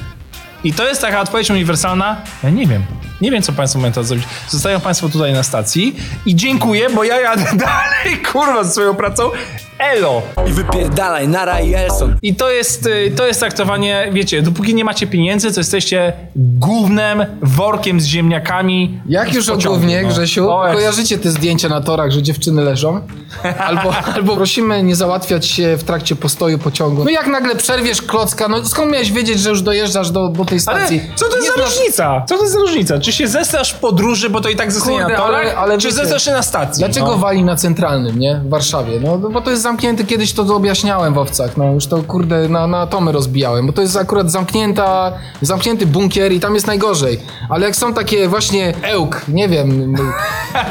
I 0.65 0.73
to 0.73 0.89
jest 0.89 1.01
taka 1.01 1.21
odpowiedź 1.21 1.51
uniwersalna? 1.51 2.17
Ja 2.43 2.51
nie 2.51 2.67
wiem. 2.67 2.83
Nie 3.21 3.31
wiem, 3.31 3.43
co 3.43 3.53
Państwo 3.53 3.79
mają 3.81 3.93
teraz 3.93 4.07
zrobić. 4.09 4.27
Zostają 4.49 4.81
Państwo 4.81 5.09
tutaj 5.09 5.33
na 5.33 5.43
stacji 5.43 5.97
i 6.27 6.37
dziękuję, 6.37 6.91
bo 6.95 7.05
ja 7.05 7.21
jadę 7.21 7.45
dalej, 7.57 8.23
kurwa, 8.33 8.65
z 8.65 8.73
swoją 8.73 8.95
pracą. 8.95 9.31
Elo! 9.79 10.23
I 10.49 10.53
wypierdalaj, 10.53 11.29
Nara 11.29 11.61
i 11.61 11.75
Elson. 11.75 12.17
I 12.23 12.35
to 12.35 12.51
jest, 12.51 12.87
y, 12.87 13.13
to 13.17 13.27
jest 13.27 13.41
traktowanie, 13.41 14.09
wiecie, 14.13 14.43
dopóki 14.43 14.75
nie 14.75 14.85
macie 14.85 15.07
pieniędzy, 15.07 15.53
to 15.55 15.61
jesteście 15.61 16.13
gównem, 16.37 17.25
workiem 17.43 18.01
z 18.01 18.05
ziemniakami. 18.07 19.01
Jak 19.09 19.35
już 19.35 19.49
o 19.49 19.55
pociągu, 19.55 19.79
gównie, 19.79 20.03
no. 20.03 20.09
Grzesiu, 20.09 20.51
O, 20.51 20.63
kojarzycie 20.73 21.19
te 21.19 21.31
zdjęcia 21.31 21.69
na 21.69 21.81
torach, 21.81 22.11
że 22.11 22.23
dziewczyny 22.23 22.63
leżą? 22.63 23.01
Albo, 23.67 23.95
albo 24.15 24.37
prosimy 24.37 24.83
nie 24.83 24.97
załatwiać 24.97 25.47
się 25.47 25.77
w 25.77 25.85
trakcie 25.85 26.17
postoju 26.17 26.59
pociągu. 26.59 27.05
No 27.05 27.11
jak 27.11 27.27
nagle 27.27 27.57
przerwiesz 27.57 28.03
klocka, 28.03 28.49
no 28.49 28.67
skąd 28.69 28.93
miałeś 28.93 29.13
wiedzieć, 29.13 29.41
że 29.41 29.51
już 29.51 29.63
dojeżdżasz 29.63 30.11
do, 30.11 30.29
do 30.29 30.45
tej 30.45 30.59
Ale 30.67 30.79
stacji? 30.81 31.03
co 31.17 31.29
to 31.29 31.37
jest 31.37 31.43
Nie 31.49 31.49
za 31.49 31.55
znasz- 31.69 31.77
różnica? 31.79 32.25
Co 32.29 32.37
to 32.37 32.43
jest 32.43 32.55
za 32.55 32.61
różnica? 32.61 32.99
Czy 32.99 33.10
się 33.13 33.29
zestrasz 33.29 33.73
w 33.73 33.79
podróży, 33.79 34.31
bo 34.31 34.41
to 34.41 34.49
i 34.49 34.57
tak 34.57 34.73
zostanie 34.73 34.99
Kurde, 34.99 35.17
na 35.17 35.25
ale- 35.25 35.57
ale 35.57 35.79
czy 35.79 35.87
wiecie, 35.89 35.97
zestrasz 35.97 36.25
się 36.25 36.31
na 36.33 36.43
stacji? 36.43 36.85
Dlaczego 36.85 37.07
no? 37.07 37.17
wali 37.19 37.45
na 37.45 37.57
centralnym, 37.57 38.19
nie? 38.19 38.41
W 38.45 38.49
Warszawie? 38.49 39.01
No 39.01 39.19
bo 39.19 39.41
to 39.41 39.51
jest 39.51 39.63
zamknięty, 39.63 40.05
kiedyś 40.05 40.33
to 40.33 40.43
objaśniałem 40.57 41.15
w 41.15 41.19
owcach, 41.19 41.57
no 41.57 41.73
już 41.73 41.87
to 41.87 42.03
kurde 42.03 42.49
na, 42.49 42.67
na 42.67 42.81
atomy 42.81 43.13
rozbijałem, 43.13 43.67
bo 43.67 43.73
to 43.73 43.83
jest 43.83 43.97
akurat 43.97 44.31
zamknięta, 44.31 45.13
zamknięty 45.43 45.87
bunkier 45.87 46.33
i 46.33 46.41
tam 46.41 46.55
jest 46.55 46.67
najgorzej. 46.67 47.21
Ale 47.49 47.67
jak 47.67 47.77
są 47.77 47.95
takie 47.95 48.29
właśnie 48.29 48.75
ełk, 48.83 49.23
nie 49.29 49.49
wiem, 49.49 49.97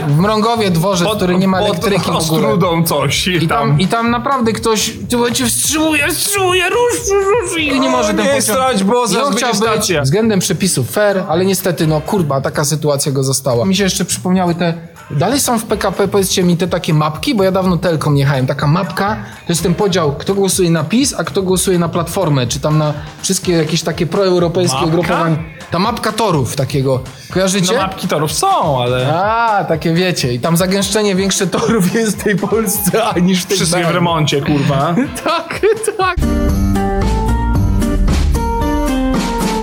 w 0.08 0.17
Mrągowie 0.17 0.72
dworzec, 0.72 1.08
który 1.15 1.36
nie 1.38 1.48
ma 1.48 1.60
elektryki 1.60 2.00
w 2.05 2.10
ogóle. 2.10 2.17
Ostrudą 2.48 2.84
coś 2.84 3.27
I 3.27 3.48
tam, 3.48 3.79
I 3.79 3.88
tam 3.88 4.12
naprawdę 4.12 4.53
ktoś 4.53 4.93
tu 5.12 5.31
cię 5.31 5.46
wstrzymuje, 5.46 6.08
wstrzymuje, 6.08 6.63
rusz, 6.69 7.10
rusz, 7.12 7.51
rusz 7.51 7.62
i 7.62 7.79
nie 7.79 7.89
może 7.89 8.08
ten 8.08 8.17
nie 8.17 8.24
pociąg. 8.24 8.43
strać, 8.43 8.84
bo 8.84 9.05
I 9.05 9.08
zaraz 9.08 9.27
on 9.27 9.34
będzie 9.34 9.48
być 9.48 9.55
stacja. 9.58 10.01
względem 10.01 10.39
przepisów 10.39 10.91
fair, 10.91 11.24
ale 11.29 11.46
niestety, 11.46 11.88
no 11.88 12.01
kurwa, 12.29 12.41
taka 12.41 12.65
sytuacja 12.65 13.12
go 13.12 13.24
została. 13.24 13.65
Mi 13.65 13.75
się 13.75 13.83
jeszcze 13.83 14.05
przypomniały 14.05 14.55
te, 14.55 14.74
dalej 15.12 15.39
są 15.39 15.59
w 15.59 15.63
PKP, 15.63 16.07
powiedzcie 16.07 16.43
mi, 16.43 16.57
te 16.57 16.67
takie 16.67 16.93
mapki, 16.93 17.36
bo 17.36 17.43
ja 17.43 17.51
dawno 17.51 17.77
telką 17.77 18.13
jechałem. 18.13 18.48
Taka 18.48 18.67
mapka, 18.67 19.15
to 19.48 19.53
jest 19.53 19.63
ten 19.63 19.75
podział, 19.75 20.12
kto 20.12 20.36
głosuje 20.36 20.69
na 20.69 20.83
PiS, 20.83 21.15
a 21.17 21.24
kto 21.24 21.41
głosuje 21.41 21.79
na 21.79 21.89
Platformę, 21.89 22.48
czy 22.48 22.59
tam 22.59 22.77
na 22.77 22.93
wszystkie 23.21 23.53
jakieś 23.53 23.83
takie 23.83 24.07
proeuropejskie 24.07 24.86
ugrupowania. 24.86 25.38
Ta 25.71 25.79
mapka 25.79 26.12
torów 26.12 26.55
takiego. 26.55 27.00
Kojarzycie? 27.33 27.74
No 27.74 27.81
mapki 27.81 28.07
torów 28.07 28.31
są, 28.31 28.81
ale 28.81 29.13
A, 29.13 29.65
takie 29.67 29.93
wiecie. 29.93 30.33
I 30.33 30.39
tam 30.39 30.57
zagęszczenie 30.57 31.15
większe 31.15 31.48
torów 31.48 31.93
jest 31.93 32.19
w 32.19 32.24
tej 32.24 32.36
Polsce, 32.36 33.03
a 33.03 33.19
niż 33.19 33.43
w 33.43 33.45
tej 33.45 33.57
wszystkie 33.57 33.83
w 33.86 33.89
remoncie, 33.89 34.41
kurwa. 34.41 34.95
Tak, 35.24 35.62
tak. 35.98 36.15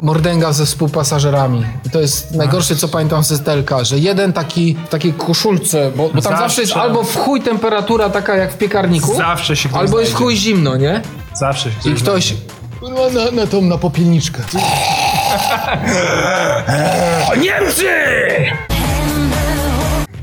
Mordęga 0.07 0.53
ze 0.53 0.67
współpasażerami. 0.67 1.67
I 1.87 1.91
to 1.91 2.01
jest 2.01 2.35
najgorsze, 2.35 2.77
co 2.77 2.89
pamiętam 2.89 3.25
z 3.25 3.33
Estelka, 3.33 3.85
że 3.85 3.99
jeden 3.99 4.33
taki 4.33 4.77
w 4.87 4.89
takiej 4.89 5.13
koszulce, 5.13 5.91
bo, 5.97 6.03
bo 6.03 6.09
tam 6.09 6.23
zawsze. 6.23 6.39
Zawsze. 6.39 6.61
jest 6.61 6.77
albo 6.77 7.05
w 7.05 7.17
chuj 7.17 7.41
temperatura 7.41 8.11
taka 8.11 8.37
jak 8.37 8.53
w 8.53 8.59
piekarniku, 8.59 9.15
Zawsze 9.17 9.57
się 9.57 9.69
ktoś 9.69 9.81
albo 9.81 10.01
jest 10.01 10.11
znajdzie. 10.11 10.25
chuj 10.25 10.37
zimno, 10.37 10.77
nie? 10.77 11.03
Zawsze 11.35 11.71
się 11.71 11.91
I 11.91 11.95
ktoś 11.95 12.35
kurwa, 12.81 13.11
na, 13.11 13.31
na 13.31 13.47
tą, 13.47 13.63
na 13.63 13.79
popielniczkę. 13.79 14.43
Niemcy! 17.43 17.87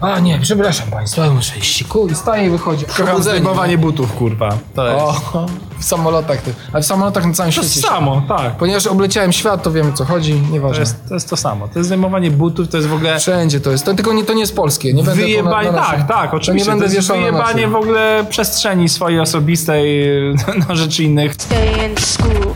A 0.04 0.20
nie, 0.20 0.40
przepraszam 0.42 0.88
państwa, 0.92 1.26
ja 1.26 1.32
muszę 1.32 1.58
iść 1.58 1.76
siku 1.76 2.08
i 2.08 2.16
staje 2.16 2.48
i 2.48 2.50
wychodzi. 2.50 2.86
Kocham 2.86 3.06
Przebudzenie, 3.06 3.40
zdejmowanie 3.40 3.78
butów, 3.78 4.14
kurwa. 4.14 4.58
To 4.76 4.88
jest. 4.88 5.00
O, 5.34 5.46
w 5.80 5.84
samolotach. 5.86 6.42
ty- 6.42 6.54
Ale 6.74 6.84
w 6.84 6.86
samolotach 6.86 7.26
na 7.26 7.34
całym 7.34 7.52
to 7.54 7.64
świecie. 7.64 7.88
samo, 7.88 8.22
tak. 8.28 8.56
Ponieważ 8.58 8.88
obleciałem 8.88 9.32
świat, 9.34 9.64
to 9.64 9.72
wiem 9.72 9.90
o 9.90 9.94
co 9.94 10.06
chodzi, 10.06 10.34
To 10.34 10.54
nieważne. 10.54 10.80
jest, 10.80 11.08
to 11.10 11.14
jest 11.14 11.30
to 11.30 11.38
samo. 11.38 11.68
To 11.68 11.80
jest 11.80 11.88
zdejmowanie 11.88 12.32
butów, 12.32 12.68
to 12.70 12.78
jest 12.78 12.90
w 12.90 12.94
ogóle 12.94 13.20
Wszędzie 13.20 13.60
to 13.60 13.72
jest. 13.72 13.86
To, 13.86 13.94
tylko 13.94 14.14
nie, 14.14 14.24
to 14.24 14.34
nie 14.34 14.40
jest 14.42 14.56
polskie. 14.56 14.94
Nie 14.94 15.04
będę 15.04 15.22
to 15.22 15.28
wyjebanie, 15.28 15.72
na, 15.72 15.78
na 15.78 15.86
tak, 15.88 16.08
tak, 16.08 16.34
oczywiście. 16.34 16.66
To 16.66 16.72
nie 16.76 16.80
będę 16.80 16.86
to 16.90 16.96
jest 16.96 17.08
wieszał 17.10 17.18
na 17.18 17.22
wyjebanie 17.32 17.68
w 17.68 17.76
ogóle 17.76 18.26
przestrzeni 18.30 18.90
swojej 18.90 19.20
osobistej 19.20 20.06
na 20.70 20.76
rzeczy 20.76 21.04
innych. 21.04 21.34
Stay 21.34 21.68
in 21.68 21.98
school, 21.98 22.54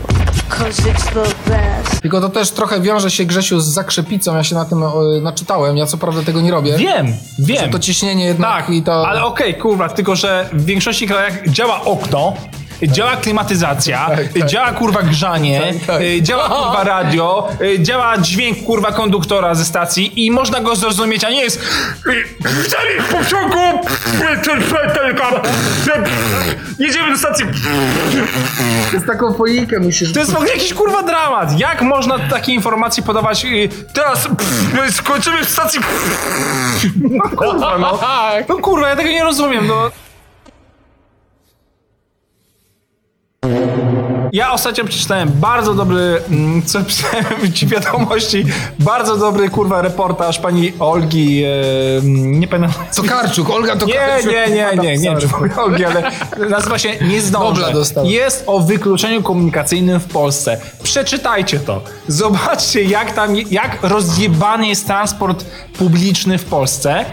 cause 0.48 0.82
it's 0.82 1.04
the 1.14 1.50
best. 1.50 1.67
Tylko 2.02 2.20
to 2.20 2.28
też 2.28 2.50
trochę 2.50 2.80
wiąże 2.80 3.10
się, 3.10 3.24
Grzesiu, 3.24 3.60
z 3.60 3.66
zakrzepicą. 3.66 4.36
Ja 4.36 4.44
się 4.44 4.54
na 4.54 4.64
tym 4.64 4.82
o, 4.82 5.02
naczytałem. 5.22 5.76
Ja 5.76 5.86
co 5.86 5.96
prawda 5.96 6.22
tego 6.22 6.40
nie 6.40 6.50
robię. 6.50 6.76
Wiem, 6.78 7.06
Że 7.38 7.44
wiem. 7.44 7.70
to 7.70 7.78
ciśnienie 7.78 8.24
jednak 8.24 8.66
Tak, 8.66 8.74
i 8.74 8.82
to... 8.82 9.08
ale 9.08 9.24
okej, 9.24 9.54
kurwa, 9.54 9.88
tylko 9.88 10.16
że 10.16 10.48
w 10.52 10.64
większości 10.64 11.06
krajach 11.06 11.48
działa 11.48 11.84
okno, 11.84 12.34
działa 12.82 13.16
klimatyzacja, 13.16 14.06
Tak, 14.06 14.32
tak. 14.32 14.46
działa 14.46 14.72
kurwa 14.72 15.02
grzanie, 15.02 15.60
Tak, 15.60 15.86
tak. 15.86 16.02
y, 16.02 16.22
działa 16.22 16.48
kurwa 16.48 16.84
radio, 16.84 17.48
y, 17.62 17.82
działa 17.82 18.18
dźwięk 18.18 18.64
kurwa 18.64 18.92
konduktora 18.92 19.54
ze 19.54 19.64
stacji 19.64 20.26
i 20.26 20.30
można 20.30 20.60
go 20.60 20.76
zrozumieć, 20.76 21.24
a 21.24 21.30
nie 21.30 21.40
jest 21.42 21.60
Wstali 22.64 22.88
w 23.00 23.08
pociągu, 23.08 23.58
jedziemy 26.78 27.10
do 27.12 27.18
stacji. 27.18 27.44
Z 29.02 29.06
taką 29.06 29.34
folijkę 29.34 29.80
musisz... 29.80 30.12
To 30.12 30.20
jest 30.20 30.32
w 30.32 30.36
ogóle 30.36 30.50
jakiś 30.50 30.74
kurwa 30.74 31.02
dramat. 31.02 31.60
Jak 31.60 31.82
można 31.82 32.18
takie 32.18 32.52
informacje 32.52 33.02
podawać? 33.02 33.44
y, 33.44 33.68
Teraz 33.92 34.28
my 34.74 34.92
skończymy 34.92 35.44
w 35.44 35.48
stacji. 35.50 35.80
No 37.10 37.24
kurwa, 37.36 37.78
no. 37.78 37.98
No 38.48 38.56
kurwa, 38.58 38.88
ja 38.88 38.96
tego 38.96 39.08
nie 39.10 39.24
rozumiem, 39.24 39.66
no. 39.66 39.90
Ja 44.38 44.52
ostatnio 44.52 44.84
przeczytałem 44.84 45.30
bardzo 45.34 45.74
dobry, 45.74 46.22
mm, 46.30 46.62
co 46.62 46.84
pisałem 46.84 47.52
ci 47.54 47.66
wiadomości, 47.66 48.44
bardzo 48.78 49.16
dobry 49.16 49.50
kurwa 49.50 49.82
reportaż 49.82 50.38
pani 50.38 50.72
Olgi, 50.78 51.44
e, 51.44 51.48
mm, 51.98 52.40
nie 52.40 52.48
pamiętam. 52.48 52.84
Tokarczuk, 52.96 53.50
Olga 53.50 53.74
Nie, 53.74 53.80
Tokarczuk. 53.80 54.32
nie, 54.32 54.46
nie, 54.46 54.82
nie, 54.82 54.96
nie, 54.96 54.98
nie, 54.98 55.20
Sorry. 55.20 55.50
Olgi, 55.56 55.84
ale 55.84 56.10
nazywa 56.50 56.78
się 56.78 56.88
Nie 57.00 57.20
zdążę. 57.20 57.72
Jest 58.04 58.44
o 58.46 58.60
wykluczeniu 58.60 59.22
komunikacyjnym 59.22 60.00
w 60.00 60.06
Polsce. 60.06 60.60
Przeczytajcie 60.82 61.60
to. 61.60 61.82
Zobaczcie, 62.08 62.82
jak 62.82 63.12
tam, 63.12 63.36
jak 63.36 63.78
rozjebany 63.82 64.68
jest 64.68 64.86
transport 64.86 65.44
publiczny 65.78 66.38
w 66.38 66.44
Polsce. 66.44 67.04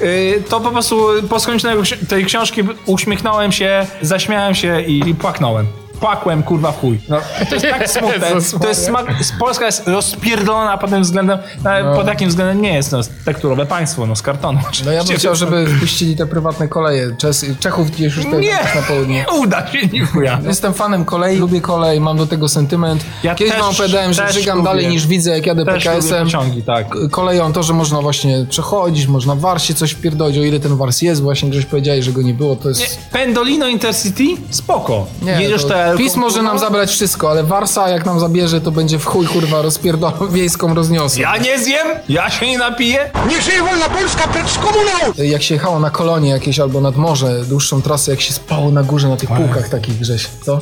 Yy, 0.00 0.42
To 0.48 0.60
po 0.60 0.70
prostu 0.70 1.06
po 1.28 1.40
skończeniu 1.40 1.82
tej 2.08 2.24
książki 2.24 2.62
uśmiechnąłem 2.86 3.52
się, 3.52 3.86
zaśmiałem 4.02 4.54
się 4.54 4.82
i, 4.82 5.08
i 5.08 5.14
płaknąłem. 5.14 5.79
Płakłem, 6.00 6.42
kurwa, 6.42 6.72
w 6.72 6.80
chuj. 6.80 7.00
No, 7.08 7.16
to 7.48 7.54
jest 7.54 7.66
tak 7.70 7.90
smutne. 7.98 8.26
To 8.60 8.68
jest 8.68 8.84
smak, 8.84 9.06
Polska 9.38 9.66
jest 9.66 9.88
rozpierdolona 9.88 10.78
pod 10.78 10.90
tym 10.90 11.02
względem, 11.02 11.38
no. 11.84 11.96
pod 11.96 12.06
jakim 12.06 12.28
względem 12.28 12.62
nie 12.62 12.74
jest 12.74 12.92
no, 12.92 13.00
tekturowe 13.24 13.66
państwo, 13.66 14.06
no 14.06 14.16
z 14.16 14.22
kartonu. 14.22 14.58
No 14.84 14.92
ja 14.92 15.04
bym 15.04 15.16
chciał, 15.16 15.34
żeby 15.34 15.66
wpuścili 15.66 16.16
te 16.16 16.26
prywatne 16.26 16.68
koleje. 16.68 17.16
Czes, 17.18 17.46
Czechów 17.60 17.90
gdzieś 17.90 18.16
już 18.16 18.24
tutaj 18.24 18.40
Nie, 18.40 18.52
na 18.74 18.82
południe. 18.88 19.14
nie 19.14 19.38
uda 19.40 19.66
się, 19.66 19.86
nie 19.86 20.06
chuja. 20.06 20.40
Jestem 20.46 20.74
fanem 20.74 21.04
kolei, 21.04 21.36
lubię 21.38 21.60
kolej, 21.60 22.00
mam 22.00 22.16
do 22.16 22.26
tego 22.26 22.48
sentyment. 22.48 23.04
Ja 23.22 23.34
Kiedyś 23.34 23.52
też- 23.54 23.62
wam 23.62 23.70
opowiadałem, 23.70 24.12
że 24.12 24.32
żygam 24.32 24.56
lubię. 24.58 24.68
dalej 24.68 24.88
niż 24.88 25.06
widzę, 25.06 25.30
jak 25.30 25.46
jadę 25.46 25.64
PKS-em. 25.64 26.28
tak. 26.66 26.86
Koleją 27.10 27.52
to, 27.52 27.62
że 27.62 27.72
można 27.72 28.00
właśnie 28.00 28.46
przechodzić, 28.48 29.06
można 29.06 29.34
w 29.34 29.40
Warsie 29.40 29.74
coś 29.74 29.90
wpierdolić, 29.92 30.38
o 30.38 30.42
ile 30.42 30.60
ten 30.60 30.76
Wars 30.76 31.02
jest, 31.02 31.22
właśnie 31.22 31.50
Grześ 31.50 31.64
powiedziałeś, 31.66 32.04
że 32.04 32.12
go 32.12 32.22
nie 32.22 32.34
było, 32.34 32.56
to 32.56 32.68
jest... 32.68 32.80
Nie, 32.80 32.86
Pendolino 33.12 33.68
Intercity? 33.68 34.24
Spoko. 34.50 35.06
Jedziesz 35.38 35.62
to 35.62 35.68
te 35.68 35.89
PiS 35.98 36.16
może 36.16 36.42
nam 36.42 36.58
zabrać 36.58 36.90
wszystko, 36.90 37.30
ale 37.30 37.42
Warsa 37.44 37.88
jak 37.88 38.06
nam 38.06 38.20
zabierze, 38.20 38.60
to 38.60 38.70
będzie 38.70 38.98
w 38.98 39.04
chuj 39.04 39.26
kurwa 39.26 39.62
rozpierdolą 39.62 40.28
wiejską 40.30 40.74
rozniosą. 40.74 41.20
Ja 41.20 41.36
nie 41.36 41.58
zjem, 41.58 41.86
ja 42.08 42.30
się 42.30 42.46
nie 42.46 42.58
napiję. 42.58 43.10
Niech 43.28 43.42
żyje 43.42 43.62
wolna 43.62 43.88
Polska 43.88 44.28
przed 44.28 44.58
komuną! 44.64 45.14
Jak 45.18 45.42
się 45.42 45.54
jechało 45.54 45.80
na 45.80 45.90
kolonie 45.90 46.30
jakieś 46.30 46.60
albo 46.60 46.80
nad 46.80 46.96
morze, 46.96 47.44
dłuższą 47.44 47.82
trasę, 47.82 48.10
jak 48.10 48.20
się 48.20 48.32
spało 48.32 48.70
na 48.70 48.82
górze 48.82 49.08
na 49.08 49.16
tych 49.16 49.30
półkach 49.30 49.68
takich 49.68 49.98
Grześ, 49.98 50.26
co? 50.42 50.60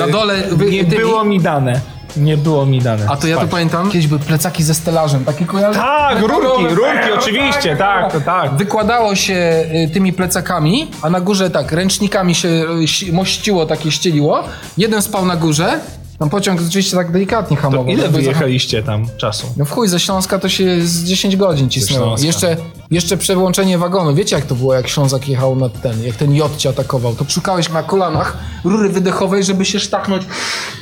Na 0.00 0.08
dole... 0.08 0.38
nie 0.70 0.84
tymi- 0.84 0.96
było 0.96 1.24
mi 1.24 1.40
dane. 1.40 1.80
Nie 2.16 2.36
było 2.36 2.66
mi 2.66 2.80
dane. 2.80 3.06
A 3.08 3.16
to 3.16 3.26
ja 3.26 3.38
to 3.38 3.46
pamiętam, 3.48 3.90
kiedyś 3.90 4.06
były 4.06 4.20
plecaki 4.20 4.62
ze 4.62 4.74
stelażem, 4.74 5.24
takie 5.24 5.44
kojarzy? 5.44 5.78
Tak, 5.78 6.20
rurki, 6.20 6.74
rurki, 6.74 7.12
oczywiście, 7.18 7.76
tak, 7.76 8.12
to 8.12 8.20
tak. 8.20 8.54
Wykładało 8.56 9.14
się 9.14 9.34
y, 9.34 9.90
tymi 9.92 10.12
plecakami, 10.12 10.90
a 11.02 11.10
na 11.10 11.20
górze 11.20 11.50
tak, 11.50 11.72
ręcznikami 11.72 12.34
się 12.34 12.48
y, 12.48 12.64
ści- 12.86 13.12
mościło, 13.12 13.66
takie 13.66 13.90
ścieliło. 13.90 14.42
Jeden 14.78 15.02
spał 15.02 15.26
na 15.26 15.36
górze, 15.36 15.80
tam 16.22 16.30
pociąg 16.30 16.60
oczywiście 16.68 16.96
tak 16.96 17.12
delikatnie 17.12 17.56
hamował. 17.56 17.86
Ile 17.86 18.02
Jakby 18.02 18.18
wyjechaliście 18.18 18.82
tam 18.82 19.06
czasu? 19.16 19.46
No 19.56 19.64
w 19.64 19.70
chuj, 19.70 19.88
ze 19.88 20.00
Śląska 20.00 20.38
to 20.38 20.48
się 20.48 20.82
z 20.82 21.04
10 21.04 21.36
godzin 21.36 21.70
cisnęło. 21.70 22.16
Jeszcze, 22.18 22.56
jeszcze 22.90 23.16
przełączenie 23.16 23.78
wagonu. 23.78 24.14
Wiecie 24.14 24.36
jak 24.36 24.44
to 24.44 24.54
było, 24.54 24.74
jak 24.74 24.88
Ślązak 24.88 25.28
jechał 25.28 25.56
na 25.56 25.68
ten, 25.68 26.04
jak 26.04 26.16
ten 26.16 26.34
J 26.34 26.56
cię 26.56 26.68
atakował? 26.68 27.14
To 27.14 27.24
szukałeś 27.28 27.68
na 27.68 27.82
kolanach 27.82 28.36
rury 28.64 28.88
wydechowej, 28.88 29.44
żeby 29.44 29.64
się 29.64 29.80
sztachnąć. 29.80 30.22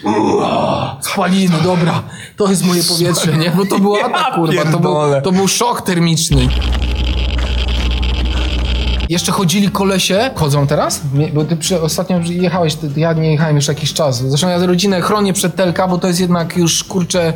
Uaa, 0.05 0.99
Spaliny, 1.01 1.57
dobra, 1.63 2.03
to 2.37 2.51
jest 2.51 2.65
moje 2.65 2.83
powietrze, 2.85 3.37
nie? 3.37 3.51
Bo 3.51 3.67
to 3.67 3.79
był 3.79 3.97
atak, 4.05 4.35
kurwa, 4.35 4.65
to 4.65 4.79
był, 4.79 4.95
to 5.23 5.33
był 5.33 5.49
szok 5.49 5.83
termiczny. 5.83 6.49
Jeszcze 9.11 9.33
chodzili 9.33 9.71
kolesie. 9.71 10.31
Chodzą 10.35 10.67
teraz? 10.67 11.01
Bo 11.35 11.45
ty 11.45 11.57
przy, 11.57 11.81
ostatnio 11.81 12.21
jechałeś, 12.25 12.77
ja 12.97 13.13
nie 13.13 13.31
jechałem 13.31 13.57
już 13.57 13.69
jakiś 13.69 13.93
czas. 13.93 14.29
Zresztą 14.29 14.49
ja 14.49 14.67
rodzinę 14.67 15.01
chronię 15.01 15.33
przed 15.33 15.57
Telka, 15.57 15.89
bo 15.89 15.99
to 15.99 16.09
jest 16.09 16.21
jednak 16.21 16.57
już, 16.57 16.85
kurczę, 16.85 17.33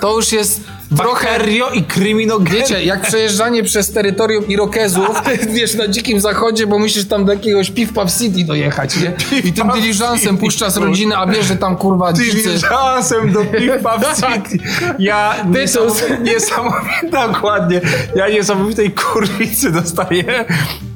to 0.00 0.16
już 0.16 0.32
jest 0.32 0.64
trochę... 0.96 1.26
Bakterio 1.26 1.70
i 1.70 1.82
kryminogen. 1.82 2.54
Wiecie, 2.54 2.84
jak 2.84 3.00
przejeżdżanie 3.00 3.62
przez 3.62 3.92
terytorium 3.92 4.46
Irokezów, 4.48 5.22
wiesz, 5.54 5.74
na 5.74 5.88
dzikim 5.88 6.20
zachodzie, 6.20 6.66
bo 6.66 6.78
musisz 6.78 7.04
tam 7.08 7.24
do 7.24 7.32
jakiegoś 7.32 7.70
Piw 7.70 7.92
Puff 7.92 8.12
City 8.18 8.44
dojechać, 8.44 8.96
nie? 8.96 9.12
I 9.44 9.52
tym 9.52 9.68
diligencem 9.74 10.38
puszczasz 10.38 10.76
rodzinę, 10.76 11.16
a 11.16 11.26
bierze 11.26 11.56
tam, 11.56 11.76
kurwa, 11.76 12.12
dzicy... 12.12 12.36
Diligencem 12.36 13.32
do 13.32 13.44
Piw 13.44 13.72
Puff 13.82 14.16
City. 14.20 14.64
Ja 14.98 15.34
niesamowite, 15.50 16.18
niesamowite, 16.18 17.10
dokładnie. 17.10 17.80
Ja 18.14 18.28
niesamowitej 18.28 18.90
kurwicy 18.90 19.72
dostaję 19.72 20.44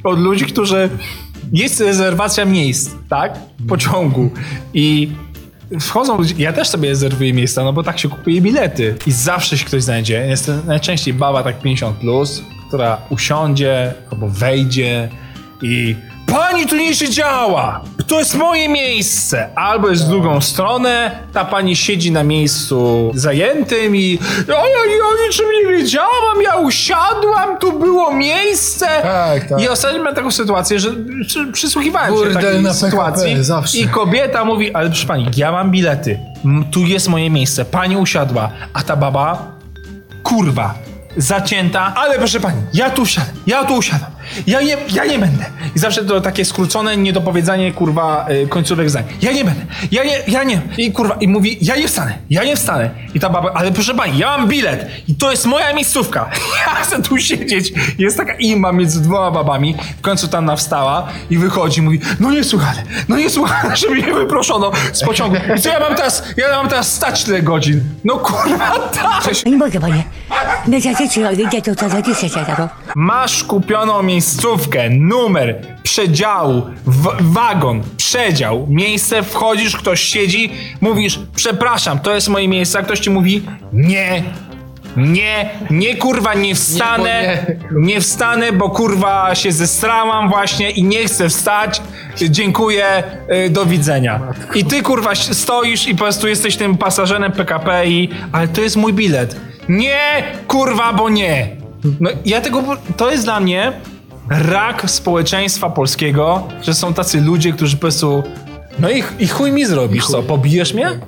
od 0.04 0.18
ludzi, 0.18 0.44
którzy 0.44 0.88
jest 1.52 1.80
rezerwacja 1.80 2.44
miejsc, 2.44 2.90
tak? 3.08 3.32
Pociągu. 3.68 4.30
I 4.74 5.12
wchodzą 5.80 6.18
ja 6.38 6.52
też 6.52 6.68
sobie 6.68 6.88
rezerwuję 6.88 7.32
miejsca, 7.32 7.64
no 7.64 7.72
bo 7.72 7.82
tak 7.82 7.98
się 7.98 8.08
kupuje 8.08 8.40
bilety. 8.40 8.96
I 9.06 9.12
zawsze 9.12 9.58
się 9.58 9.64
ktoś 9.64 9.82
znajdzie. 9.82 10.26
Jest 10.28 10.50
najczęściej 10.66 11.14
baba 11.14 11.42
tak 11.42 11.60
50 11.60 11.96
plus, 11.96 12.42
która 12.68 12.98
usiądzie 13.10 13.94
albo 14.10 14.28
wejdzie 14.28 15.08
i 15.62 15.96
Pani 16.26 16.66
tu 16.66 16.76
nie 16.76 16.94
siedziała! 16.94 17.80
To 18.06 18.18
jest 18.18 18.34
moje 18.34 18.68
miejsce! 18.68 19.48
Albo 19.54 19.88
jest 19.88 20.04
w 20.04 20.08
drugą 20.08 20.40
stronę, 20.40 21.10
ta 21.32 21.44
pani 21.44 21.76
siedzi 21.76 22.12
na 22.12 22.22
miejscu 22.22 23.10
zajętym 23.14 23.96
i 23.96 24.18
ja, 24.48 24.54
ja, 24.54 24.60
ja 24.62 25.26
niczym 25.26 25.46
nie 25.62 25.72
wiedziałam, 25.76 26.42
ja 26.42 26.56
usiadłam, 26.56 27.58
tu 27.60 27.78
było 27.78 28.12
miejsce! 28.14 28.86
Tak, 29.02 29.48
tak. 29.48 29.60
I 29.60 29.68
ostatnio 29.68 29.98
miałem 29.98 30.14
taką 30.14 30.30
sytuację, 30.30 30.80
że 30.80 30.90
przy- 31.26 31.52
przysłuchiwałem 31.52 32.10
się 32.10 32.16
Burdel 32.16 32.34
takiej 32.34 32.62
na 32.62 32.70
PKP, 32.70 32.74
sytuacji 32.90 33.44
zawsze. 33.44 33.78
i 33.78 33.88
kobieta 33.88 34.44
mówi, 34.44 34.74
ale 34.74 34.88
proszę 34.88 35.06
pani, 35.06 35.30
ja 35.36 35.52
mam 35.52 35.70
bilety, 35.70 36.18
M, 36.44 36.64
tu 36.70 36.80
jest 36.80 37.08
moje 37.08 37.30
miejsce, 37.30 37.64
pani 37.64 37.96
usiadła, 37.96 38.50
a 38.72 38.82
ta 38.82 38.96
baba 38.96 39.52
kurwa, 40.22 40.74
zacięta, 41.16 41.94
ale 41.96 42.18
proszę 42.18 42.40
pani, 42.40 42.62
ja 42.74 42.90
tu 42.90 43.02
usiadam, 43.02 43.30
ja 43.46 43.64
tu 43.64 43.74
usiadam, 43.74 44.10
ja 44.46 44.60
nie, 44.62 44.76
ja 44.94 45.04
nie 45.04 45.18
będę. 45.18 45.44
I 45.76 45.78
zawsze 45.78 46.04
to 46.04 46.20
takie 46.20 46.44
skrócone 46.44 46.96
niedopowiedzanie, 46.96 47.72
kurwa, 47.72 48.26
y, 48.30 48.48
końcówek 48.48 48.90
zdań. 48.90 49.04
Ja 49.22 49.32
nie 49.32 49.44
będę, 49.44 49.60
ja 49.92 50.04
nie, 50.04 50.18
ja 50.28 50.42
nie. 50.44 50.62
I 50.78 50.92
kurwa, 50.92 51.14
i 51.20 51.28
mówi, 51.28 51.58
ja 51.60 51.76
nie 51.76 51.88
wstanę, 51.88 52.18
ja 52.30 52.44
nie 52.44 52.56
wstanę. 52.56 52.90
I 53.14 53.20
ta 53.20 53.30
baba, 53.30 53.52
ale 53.54 53.72
proszę 53.72 53.94
pani, 53.94 54.18
ja 54.18 54.38
mam 54.38 54.48
bilet 54.48 54.86
i 55.08 55.14
to 55.14 55.30
jest 55.30 55.46
moja 55.46 55.72
miejscówka. 55.72 56.30
Ja 56.66 56.74
chcę 56.74 57.02
tu 57.02 57.18
siedzieć. 57.18 57.72
Jest 57.98 58.16
taka 58.16 58.34
imba 58.34 58.72
między 58.72 59.02
dwoma 59.02 59.30
babami, 59.30 59.76
w 59.98 60.00
końcu 60.00 60.28
tam 60.28 60.44
nawstała 60.44 61.08
i 61.30 61.38
wychodzi, 61.38 61.82
mówi, 61.82 62.00
no 62.20 62.30
niesłychane, 62.30 62.82
no 63.08 63.16
niesłychane, 63.16 63.76
że 63.80 63.88
mnie 63.90 64.14
wyproszono 64.14 64.70
z 64.92 65.02
pociągu. 65.04 65.36
I 65.56 65.60
co 65.60 65.68
ja 65.68 65.80
mam 65.80 65.94
teraz, 65.94 66.22
ja 66.36 66.56
mam 66.56 66.68
teraz 66.68 66.92
stać 66.92 67.24
tyle 67.24 67.42
godzin. 67.42 67.80
No 68.04 68.16
kurwa, 68.16 68.70
tak. 68.78 69.44
Nie 69.46 69.56
mogę, 69.56 69.80
panie. 69.80 70.04
No? 72.58 72.68
Masz 72.96 73.44
kupioną 73.44 74.02
miejscówkę, 74.16 74.90
numer, 74.90 75.62
przedziału, 75.82 76.62
wagon, 77.20 77.82
przedział, 77.96 78.66
miejsce, 78.70 79.22
wchodzisz, 79.22 79.76
ktoś 79.76 80.00
siedzi, 80.00 80.52
mówisz, 80.80 81.20
przepraszam, 81.34 81.98
to 81.98 82.14
jest 82.14 82.28
moje 82.28 82.48
miejsce, 82.48 82.78
a 82.78 82.82
ktoś 82.82 83.00
ci 83.00 83.10
mówi, 83.10 83.42
nie, 83.72 84.22
nie, 84.96 85.50
nie 85.70 85.96
kurwa, 85.96 86.34
nie 86.34 86.54
wstanę, 86.54 87.46
Nie, 87.72 87.80
nie 87.80 88.00
wstanę, 88.00 88.52
bo 88.52 88.70
kurwa 88.70 89.34
się 89.34 89.52
zestrałam 89.52 90.28
właśnie 90.28 90.70
i 90.70 90.84
nie 90.84 91.04
chcę 91.04 91.28
wstać, 91.28 91.82
dziękuję, 92.30 93.02
y, 93.46 93.50
do 93.50 93.66
widzenia. 93.66 94.20
I 94.54 94.64
ty 94.64 94.82
kurwa 94.82 95.14
stoisz 95.14 95.88
i 95.88 95.92
po 95.92 95.98
prostu 95.98 96.28
jesteś 96.28 96.56
tym 96.56 96.78
pasażerem 96.78 97.32
PKP 97.32 97.86
i, 97.86 98.08
ale 98.32 98.48
to 98.48 98.60
jest 98.60 98.76
mój 98.76 98.92
bilet. 98.92 99.36
Nie, 99.68 100.24
kurwa, 100.48 100.92
bo 100.92 101.08
nie. 101.08 101.56
No 102.00 102.10
ja 102.24 102.40
tego, 102.40 102.62
to 102.96 103.10
jest 103.10 103.24
dla 103.24 103.40
mnie 103.40 103.72
rak 104.30 104.90
społeczeństwa 104.90 105.70
polskiego, 105.70 106.48
że 106.62 106.74
są 106.74 106.94
tacy 106.94 107.20
ludzie, 107.20 107.52
którzy 107.52 107.76
po 107.76 107.80
prostu, 107.80 108.22
no 108.78 108.90
i, 108.90 109.02
i 109.18 109.28
chuj 109.28 109.52
mi 109.52 109.66
zrobisz, 109.66 110.06
co, 110.06 110.22
pobijesz 110.22 110.74
mnie? 110.74 110.98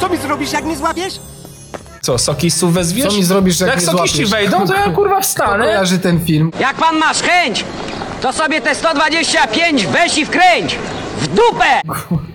Co 0.00 0.08
mi 0.08 0.16
zrobisz, 0.16 0.52
jak 0.52 0.64
mnie 0.64 0.76
złapiesz? 0.76 1.14
Co, 2.00 2.18
sokistów 2.18 2.74
wezwiesz? 2.74 3.06
Co 3.08 3.16
mi 3.16 3.24
zrobisz, 3.24 3.60
jak 3.60 3.68
Jak 3.70 3.76
mnie 3.78 3.86
sokiści 3.86 4.26
złapiesz? 4.26 4.50
wejdą, 4.50 4.66
to 4.66 4.74
ja 4.74 4.90
kurwa 4.90 5.14
Kto 5.14 5.22
wstanę. 5.24 5.64
kojarzy 5.64 5.98
ten 5.98 6.24
film? 6.24 6.50
Jak 6.60 6.76
pan 6.76 6.96
masz 6.98 7.22
chęć, 7.22 7.64
to 8.22 8.32
sobie 8.32 8.60
te 8.60 8.74
125 8.74 9.86
weź 9.86 10.18
i 10.18 10.26
wkręć! 10.26 10.76
W 11.20 11.26
dupę! 11.28 11.80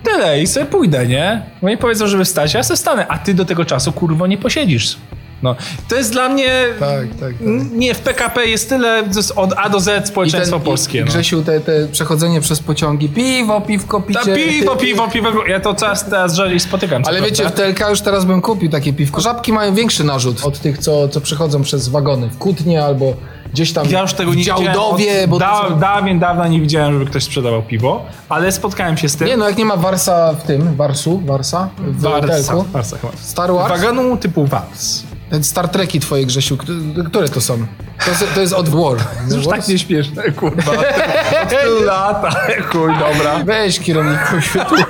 Tyle 0.04 0.42
i 0.42 0.46
sobie 0.46 0.66
pójdę, 0.66 1.06
nie? 1.06 1.42
Oni 1.62 1.76
powiedzą, 1.76 2.06
żeby 2.06 2.24
wstać, 2.24 2.54
ja 2.54 2.62
sobie 2.62 2.76
wstanę, 2.76 3.06
a 3.08 3.18
ty 3.18 3.34
do 3.34 3.44
tego 3.44 3.64
czasu 3.64 3.92
kurwo 3.92 4.26
nie 4.26 4.38
posiedzisz. 4.38 4.96
No, 5.42 5.56
to 5.88 5.96
jest 5.96 6.12
dla 6.12 6.28
mnie. 6.28 6.50
Tak, 6.80 7.08
tak, 7.08 7.18
tak. 7.20 7.34
Nie, 7.72 7.94
w 7.94 7.98
PKP 7.98 8.46
jest 8.46 8.68
tyle 8.68 9.02
jest 9.16 9.32
od 9.36 9.54
A 9.56 9.68
do 9.68 9.80
Z 9.80 10.08
społeczeństwo 10.08 10.60
polskie. 10.60 10.98
I, 10.98 11.00
no. 11.00 11.06
Grzesiu, 11.06 11.42
te, 11.42 11.60
te 11.60 11.88
przechodzenie 11.88 12.40
przez 12.40 12.60
pociągi, 12.60 13.08
piwo, 13.08 13.60
piwko, 13.60 14.00
picie. 14.00 14.20
Ta 14.20 14.34
piwo, 14.34 14.76
ty- 14.76 14.86
piwo, 14.86 15.08
piwo. 15.08 15.46
Ja 15.46 15.60
to 15.60 15.74
teraz, 15.74 16.04
teraz 16.04 16.34
rzadziej 16.34 16.60
spotykam. 16.60 17.02
Ale 17.06 17.18
prawda. 17.18 17.24
wiecie, 17.30 17.48
w 17.48 17.52
TLK 17.52 17.90
już 17.90 18.00
teraz 18.00 18.24
bym 18.24 18.40
kupił 18.40 18.70
takie 18.70 18.92
piwko. 18.92 19.20
Żabki 19.20 19.52
mają 19.52 19.74
większy 19.74 20.04
narzut 20.04 20.44
od 20.44 20.60
tych, 20.60 20.78
co, 20.78 21.08
co 21.08 21.20
przechodzą 21.20 21.62
przez 21.62 21.88
wagony 21.88 22.28
w 22.28 22.38
Kutnie 22.38 22.84
albo 22.84 23.14
gdzieś 23.52 23.72
tam 23.72 23.86
Ja 23.90 24.00
już 24.00 24.12
tego 24.12 24.34
nie. 24.34 24.42
Działdowie, 24.42 25.28
bo 25.28 25.38
da, 25.38 25.68
są... 25.68 25.78
dawien 25.78 26.18
dawna 26.18 26.48
nie 26.48 26.60
widziałem, 26.60 26.92
żeby 26.92 27.06
ktoś 27.06 27.24
sprzedawał 27.24 27.62
piwo, 27.62 28.06
ale 28.28 28.52
spotkałem 28.52 28.96
się 28.96 29.08
z 29.08 29.16
tym. 29.16 29.28
Nie 29.28 29.36
no, 29.36 29.48
jak 29.48 29.58
nie 29.58 29.64
ma 29.64 29.76
Warsa 29.76 30.32
w 30.32 30.42
tym, 30.42 30.76
Warsu, 30.76 31.22
Warsa 31.24 31.68
w 31.78 32.00
Warsa. 32.00 32.54
Warsa 32.72 32.98
chyba. 32.98 33.12
Star 33.16 33.52
Wars? 33.52 33.80
Wagonu 33.80 34.16
typu 34.16 34.46
Wars. 34.46 35.02
Te 35.30 35.44
Star 35.44 35.68
Treki 35.68 36.00
twoje, 36.00 36.26
Grzesiu, 36.26 36.56
któ- 36.56 37.04
które 37.10 37.28
to 37.28 37.40
są? 37.40 37.66
To 38.04 38.10
jest, 38.10 38.34
to 38.34 38.40
jest 38.40 38.52
od 38.52 38.68
War. 38.68 38.96
Już 39.36 39.46
tak 39.46 39.68
nieśmieszne, 39.68 40.32
kurwa. 40.32 40.72
Od 41.42 41.48
tylu 41.48 41.82
lat, 41.84 42.24
ale 42.24 42.62
chuj, 42.62 42.92
dobra. 42.98 43.44
Weź 43.44 43.80
kierowniku 43.80 44.40
światłość. 44.40 44.84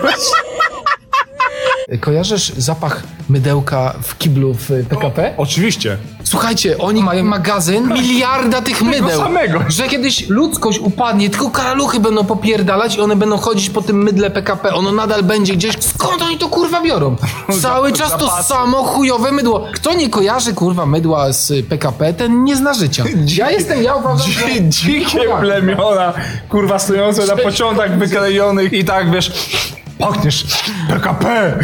Kojarzysz 2.01 2.53
zapach 2.57 3.03
mydełka 3.29 3.94
w 4.03 4.18
kiblu 4.18 4.55
w 4.55 4.68
PKP? 4.88 5.35
Oczywiście. 5.37 5.96
Słuchajcie, 6.24 6.79
oni 6.79 7.03
mają 7.03 7.24
magazyn 7.24 7.88
miliarda 7.94 8.62
tych 8.62 8.83
mydeł. 8.83 9.20
samego. 9.20 9.61
Że 9.68 9.88
kiedyś 9.88 10.29
ludzkość 10.29 10.79
upadnie, 10.79 11.31
tylko 11.31 11.51
karaluchy 11.51 12.01
będą 12.01 12.24
popierdalać 12.24 12.96
i 12.96 13.01
one 13.01 13.16
będą 13.16 13.38
chodzić 13.38 13.70
po 13.70 13.83
tym 13.83 14.03
mydle 14.03 14.31
PKP. 14.31 14.74
Ono 14.74 14.92
nadal 14.92 15.22
będzie 15.22 15.53
gdzieś. 15.55 15.74
Skąd 15.81 16.22
oni 16.22 16.38
to 16.38 16.48
kurwa 16.48 16.81
biorą? 16.83 17.16
Cały 17.62 17.92
czas 17.92 18.12
to 18.12 18.27
Zapasy. 18.27 18.48
samo 18.48 18.83
chujowe 18.83 19.33
mydło. 19.33 19.66
Kto 19.74 19.94
nie 19.94 20.11
kojarzy 20.11 20.55
kurwa 20.55 20.87
mydła 20.87 21.33
z 21.33 21.66
PKP, 21.66 22.12
ten 22.14 22.44
nie 22.44 22.57
zna 22.57 22.74
życia. 22.74 23.05
Ja 23.37 23.51
jestem, 23.51 23.83
ja 23.83 23.94
uważam, 23.94 24.31
że... 24.31 24.40
Dzi- 24.46 24.68
Dzikie 24.68 25.20
plemiona, 25.40 26.12
kurwa, 26.48 26.79
stojące 26.79 27.27
na 27.27 27.37
pociągach 27.37 27.98
wyklejonych 27.98 28.72
i 28.72 28.85
tak, 28.85 29.11
wiesz, 29.11 29.33
pachniesz 29.99 30.47
PKP, 30.89 31.59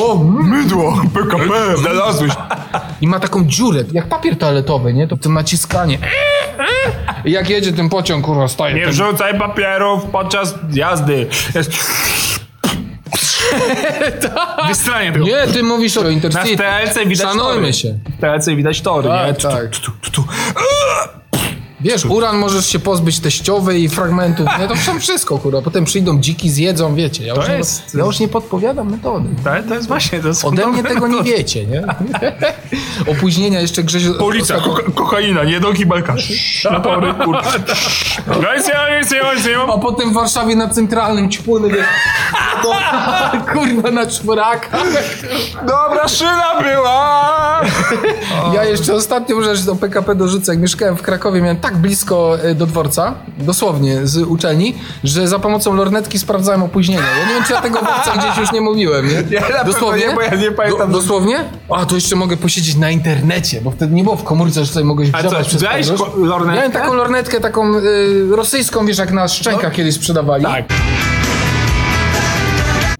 O, 0.00 0.14
mydło, 0.24 1.02
PKP, 1.14 1.76
znalazłeś. 1.76 2.32
I 3.00 3.08
ma 3.08 3.20
taką 3.20 3.44
dziurę, 3.46 3.84
jak 3.92 4.08
papier 4.08 4.36
toaletowy, 4.38 4.94
nie? 4.94 5.08
To, 5.08 5.16
to 5.16 5.28
naciskanie. 5.30 5.98
I 7.24 7.30
jak 7.32 7.50
jedzie 7.50 7.72
ten 7.72 7.88
pociąg, 7.88 8.24
kurwa, 8.24 8.48
staje. 8.48 8.74
Nie 8.74 8.82
ten- 8.82 8.90
wrzucaj 8.90 9.38
papierów 9.38 10.04
podczas 10.04 10.54
jazdy. 10.72 11.26
Jest... 11.54 11.70
Wystranie 14.68 15.12
tego. 15.12 15.24
Nie, 15.24 15.46
ty 15.52 15.62
mówisz 15.62 15.96
o 15.96 16.02
Na 16.02 16.10
Intercity. 16.10 16.56
TLC 16.56 16.98
widać 17.08 17.28
Szanujmy 17.28 17.60
tory. 17.60 17.72
się. 17.72 17.98
W 18.18 18.20
TLC 18.20 18.46
widać 18.56 18.80
tory, 18.80 19.08
Tak, 19.08 19.26
nie? 19.26 19.34
Tak. 19.34 19.68
tu, 19.70 19.80
tu, 19.80 19.92
tu, 20.00 20.10
tu. 20.10 20.24
Wiesz, 21.84 22.04
uran 22.04 22.36
możesz 22.38 22.66
się 22.66 22.78
pozbyć 22.78 23.20
teściowej 23.20 23.82
i 23.82 23.88
fragmentów, 23.88 24.46
nie? 24.60 24.68
To 24.68 24.74
wszem 24.74 25.00
wszystko, 25.00 25.38
kurwa. 25.38 25.62
Potem 25.62 25.84
przyjdą 25.84 26.20
dziki, 26.20 26.50
zjedzą, 26.50 26.94
wiecie. 26.94 27.24
Ja, 27.26 27.34
To 27.34 27.40
już, 27.40 27.48
nie, 27.50 27.56
jest- 27.56 27.94
ja 27.94 28.04
już 28.04 28.20
nie 28.20 28.28
podpowiadam 28.28 28.90
metody. 28.90 29.28
To, 29.44 29.50
to 29.68 29.74
jest 29.74 29.88
właśnie, 29.88 30.20
to 30.20 30.28
jest 30.28 30.44
Ode 30.44 30.66
mnie 30.66 30.82
tego 30.82 31.06
nie 31.08 31.16
metody. 31.16 31.30
wiecie, 31.36 31.66
nie? 31.66 31.84
Opóźnienia 33.12 33.60
jeszcze 33.60 33.82
Grzesiu... 33.82 34.14
Policja, 34.14 34.56
ostatnio- 34.56 34.76
koka- 34.76 34.94
kokaina, 34.94 35.44
nie 35.44 35.60
do 35.60 35.72
kibelka. 35.72 36.14
Na 36.70 36.80
tory, 36.80 37.14
kurwa. 37.14 37.42
Nie 38.40 38.60
A 39.74 39.78
potem 39.78 40.10
w 40.10 40.12
Warszawie 40.14 40.56
na 40.56 40.68
centralnym 40.68 41.30
ćpuny, 41.30 41.68
wiesz, 41.68 41.86
kurwa 43.52 43.90
na 43.90 44.06
czworaka. 44.06 44.78
Dobra 45.66 46.08
szyna 46.08 46.62
była! 46.62 47.60
Ja 48.54 48.64
jeszcze 48.64 48.94
ostatnią 48.94 49.42
rzecz 49.42 49.60
do 49.62 49.76
PKP 49.76 50.14
dorzucę. 50.14 50.52
Jak 50.52 50.60
mieszkałem 50.60 50.96
w 50.96 51.02
Krakowie, 51.02 51.42
miałem 51.42 51.56
tak 51.56 51.73
blisko 51.76 52.38
e, 52.42 52.54
do 52.54 52.66
dworca, 52.66 53.14
dosłownie 53.38 54.06
z 54.06 54.16
uczelni, 54.16 54.74
że 55.04 55.28
za 55.28 55.38
pomocą 55.38 55.74
lornetki 55.74 56.18
sprawdzałem 56.18 56.62
opóźnienia. 56.62 57.02
Ja 57.20 57.28
nie 57.28 57.34
wiem, 57.34 57.44
czy 57.44 57.52
ja 57.52 57.60
tego 57.60 57.80
owcach 57.80 58.18
gdzieś 58.18 58.38
już 58.38 58.52
nie 58.52 58.60
mówiłem, 58.60 59.08
nie? 59.08 59.14
Ja 59.36 59.42
pewno 59.42 59.96
nie, 59.96 60.14
bo 60.14 60.20
ja 60.20 60.34
nie 60.34 60.50
pamiętam, 60.50 60.92
Do, 60.92 60.98
dosłownie? 60.98 61.44
A, 61.70 61.86
to 61.86 61.94
jeszcze 61.94 62.16
mogę 62.16 62.36
posiedzieć 62.36 62.76
na 62.76 62.90
internecie, 62.90 63.60
bo 63.60 63.70
wtedy 63.70 63.94
nie 63.94 64.04
było 64.04 64.16
w 64.16 64.24
komórce, 64.24 64.64
że 64.64 64.72
sobie 64.72 64.84
mogłeś 64.86 65.10
grzebać 65.10 65.46
przez 65.48 65.62
ko- 65.98 66.12
lornetkę? 66.16 66.56
Miałem 66.56 66.72
taką 66.72 66.94
lornetkę, 66.94 67.40
taką 67.40 67.74
y, 67.76 68.36
rosyjską, 68.36 68.86
wiesz, 68.86 68.98
jak 68.98 69.12
na 69.12 69.28
szczękach 69.28 69.72
kiedyś 69.72 69.94
sprzedawali. 69.94 70.44
Tak. 70.44 70.64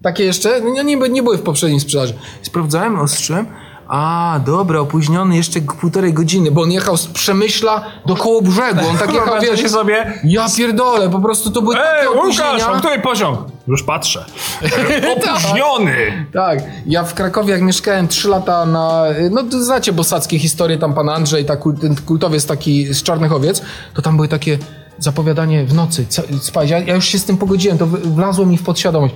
Takie 0.03 0.23
jeszcze? 0.23 0.61
No, 0.61 0.83
nie, 0.83 0.95
nie 0.95 1.23
były 1.23 1.37
w 1.37 1.41
poprzedniej 1.41 1.79
sprzedaży. 1.79 2.13
Sprawdzałem, 2.41 2.99
ostrzyłem. 2.99 3.45
A, 3.87 4.39
dobra, 4.45 4.79
opóźniony 4.79 5.35
jeszcze 5.35 5.61
półtorej 5.61 6.13
godziny, 6.13 6.51
bo 6.51 6.61
on 6.61 6.71
jechał 6.71 6.97
z 6.97 7.07
Przemyśla 7.07 7.85
do 8.05 8.15
koło 8.15 8.41
brzegu. 8.41 8.79
On 8.89 8.97
tak 8.97 9.13
jechał, 9.13 9.27
Kurwa, 9.27 9.41
wiesz, 9.41 9.61
się 9.61 9.69
sobie... 9.69 10.13
ja 10.23 10.47
pierdolę, 10.57 11.09
po 11.09 11.19
prostu 11.19 11.51
to 11.51 11.61
były 11.61 11.75
Ej, 11.75 12.07
takie 12.07 12.19
Łukasz, 12.19 12.63
a 12.63 12.79
który 12.79 12.99
pociąg? 12.99 13.39
Już 13.67 13.83
patrzę. 13.83 14.25
Opóźniony! 15.17 16.27
Tak, 16.33 16.59
ja 16.85 17.03
w 17.03 17.13
Krakowie 17.13 17.53
jak 17.53 17.61
mieszkałem 17.61 18.07
3 18.07 18.27
lata 18.27 18.65
na, 18.65 19.03
no 19.31 19.43
to 19.43 19.63
znacie 19.63 19.93
bosackie 19.93 20.39
historie, 20.39 20.77
tam 20.77 20.93
pan 20.93 21.09
Andrzej, 21.09 21.45
ta 21.45 21.55
kult, 21.55 21.81
ten 21.81 21.95
kultowiec 21.95 22.45
taki 22.45 22.93
z 22.93 23.03
Czarnych 23.03 23.33
Owiec, 23.33 23.61
to 23.93 24.01
tam 24.01 24.15
były 24.15 24.27
takie 24.27 24.57
zapowiadanie 24.99 25.65
w 25.65 25.73
nocy, 25.73 26.05
spać, 26.41 26.69
ja, 26.69 26.79
ja 26.79 26.95
już 26.95 27.05
się 27.05 27.19
z 27.19 27.25
tym 27.25 27.37
pogodziłem, 27.37 27.77
to 27.77 27.87
wlazło 27.87 28.45
mi 28.45 28.57
w 28.57 28.63
podświadomość. 28.63 29.15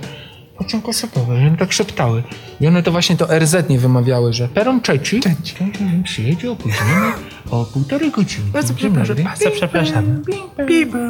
Pociąg 0.60 0.88
osobowy, 0.88 1.34
one 1.34 1.56
tak 1.56 1.72
szeptały. 1.72 2.22
I 2.60 2.66
one 2.66 2.82
to 2.82 2.90
właśnie 2.90 3.16
to 3.16 3.38
RZ 3.38 3.68
nie 3.68 3.78
wymawiały, 3.78 4.32
że 4.32 4.48
peron 4.48 4.80
trzeci, 4.80 5.20
przyjedzie 6.04 6.50
opóźniony 6.50 7.12
o 7.50 7.64
półtorej 7.64 8.10
godziny. 8.10 8.50
Bardzo 8.52 8.74
przepraszam, 8.74 9.16
bardzo 9.24 9.50
przepraszam. 9.50 10.22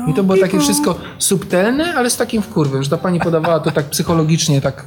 I 0.09 0.15
to 0.15 0.23
było 0.23 0.39
takie 0.39 0.61
wszystko 0.61 0.95
subtelne, 1.19 1.95
ale 1.95 2.11
z 2.11 2.17
takim 2.17 2.43
wkurwem, 2.43 2.83
że 2.83 2.91
ta 2.91 2.99
pani 2.99 3.21
podawała 3.21 3.61
to 3.61 3.71
tak 3.71 3.85
psychologicznie, 3.85 4.61
tak 4.61 4.85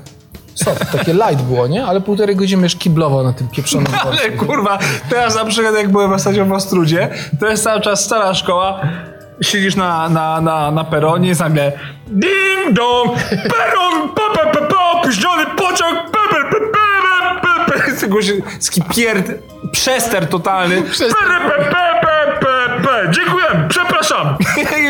soft, 0.56 0.91
takie 0.91 1.13
light 1.13 1.41
było, 1.41 1.67
nie? 1.67 1.86
Ale 1.86 2.02
półtorej 2.02 2.36
godziny 2.36 2.63
już 2.63 2.76
kiblował 2.76 3.23
na 3.23 3.34
tym 3.34 3.47
pieprzonym 3.47 3.88
Ale 4.06 4.32
kurwa, 4.32 4.80
teraz 5.10 5.36
na 5.36 5.45
przykład 5.45 5.76
jak 5.76 5.91
byłem 5.91 6.13
ostatnio 6.13 6.45
w 6.45 6.52
Ostrudzie, 6.52 7.10
to 7.39 7.47
jest 7.47 7.63
cały 7.63 7.82
czas 7.82 8.06
stara 8.06 8.34
szkoła, 8.34 8.82
siedzisz 9.41 9.76
na, 9.76 10.10
na, 10.10 10.41
na, 10.41 10.71
na 10.71 10.84
peronie, 10.84 11.28
jest 11.28 11.41
nagle 11.41 11.71
ding 12.08 12.73
dong, 12.73 13.17
peron, 13.30 14.10
pa, 14.15 14.30
pa, 14.36 14.45
pociąg, 15.74 16.00
jakiegoś 18.14 18.32
skipierd, 18.60 19.32
przester 19.72 20.28
totalny, 20.28 20.84
dziękuję, 23.12 23.68
przepraszam. 23.70 24.38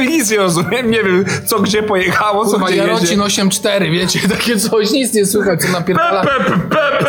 Nic 0.07 0.31
nie 0.31 0.37
rozumiem, 0.37 0.91
nie 0.91 1.03
wiem 1.03 1.25
co 1.45 1.59
gdzie 1.59 1.83
pojechało, 1.83 2.45
co 2.45 2.51
Kurwa, 2.51 2.67
gdzie 2.67 2.77
Jarocin 2.77 3.21
jedzie. 3.21 3.43
8.4, 3.43 3.91
wiecie, 3.91 4.19
takie 4.29 4.57
coś, 4.57 4.91
nic 4.91 5.13
nie 5.13 5.25
słychać, 5.25 5.61
co 5.61 5.71
napierdala. 5.71 6.25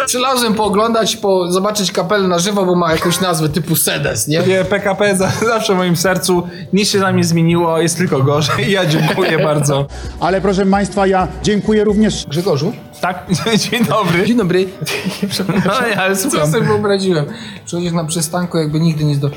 Przylazłem 0.07 0.55
pooglądać, 0.55 1.17
po, 1.17 1.53
zobaczyć 1.53 1.93
kapelę 1.93 2.29
na 2.29 2.39
żywo, 2.39 2.65
bo 2.65 2.75
ma 2.75 2.93
jakąś 2.93 3.21
nazwę 3.21 3.49
typu 3.49 3.77
Sedes, 3.77 4.29
nie? 4.29 4.39
Nie, 4.39 4.65
PKP 4.65 5.17
za, 5.17 5.29
zawsze 5.47 5.75
w 5.75 5.77
moim 5.77 5.97
sercu. 5.97 6.49
Nic 6.73 6.91
się 6.91 6.99
dla 6.99 7.13
mnie 7.13 7.25
zmieniło, 7.25 7.81
jest 7.81 7.99
tylko 7.99 8.23
gorzej. 8.23 8.71
Ja 8.71 8.87
dziękuję 8.87 9.39
bardzo. 9.39 9.87
Ale 10.21 10.41
proszę 10.41 10.67
Państwa, 10.67 11.07
ja 11.07 11.29
dziękuję 11.43 11.85
również 11.85 12.27
Grzegorzu? 12.27 12.73
Tak, 13.05 13.27
dzień 13.71 13.85
dobry. 13.85 14.27
Dzień 14.27 14.37
dobry. 14.37 14.69
No 15.67 15.89
nie, 15.89 16.01
ale 16.01 16.17
Co 16.17 16.47
sobie 16.47 16.67
wyobraziłem? 16.67 17.25
Przychodzisz 17.65 17.93
na 17.93 18.05
przystanku, 18.05 18.59
jakby 18.59 18.81
nigdy 18.81 19.05
nic 19.05 19.19
do... 19.19 19.31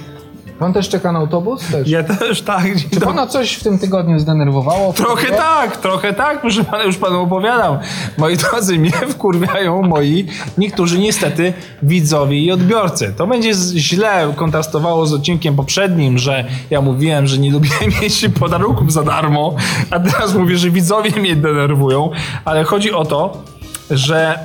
Pan 0.60 0.74
też 0.74 0.90
czeka 0.90 1.12
na 1.12 1.20
autobus? 1.20 1.68
Też. 1.68 1.88
Ja 1.88 2.04
też 2.04 2.42
tak, 2.42 2.64
dzień 2.64 2.90
Czy 2.90 3.00
pana 3.00 3.28
coś 3.28 3.54
w 3.54 3.64
tym 3.64 3.80
tygodniu 3.80 4.20
zdenerwowało? 4.20 4.94
Trochę 4.94 5.28
tak, 5.28 5.78
trochę 5.78 6.14
tak, 6.14 6.42
proszę 6.42 6.64
pana, 6.64 6.84
już 6.84 6.98
panu 6.98 7.22
opowiadam. 7.22 7.78
Moi 8.18 8.38
drodzy, 8.38 8.80
mnie 8.80 8.92
wkurwiają 9.14 9.82
moi 9.82 10.28
niektórzy 10.58 11.00
niestety 11.00 11.54
widzowie 11.84 12.40
i 12.40 12.52
odbiorcy. 12.52 13.14
To 13.18 13.28
będzie 13.28 13.54
źle 13.76 14.34
kontrastowało 14.36 15.06
z 15.06 15.14
odcinkiem 15.14 15.56
poprzednim, 15.56 16.18
że 16.18 16.46
ja 16.70 16.82
mówiłem, 16.82 17.28
że 17.28 17.38
nie 17.38 17.52
lubię 17.52 17.70
mieć 18.02 18.26
podarunków 18.40 18.94
za 18.94 19.04
darmo, 19.04 19.56
a 19.92 20.00
teraz 20.00 20.36
mówię, 20.36 20.58
że 20.58 20.70
widzowie 20.70 21.12
mnie 21.22 21.36
denerwują, 21.36 22.10
ale 22.46 22.64
chodzi 22.64 22.94
o 22.94 23.06
to, 23.06 23.44
że 23.90 24.40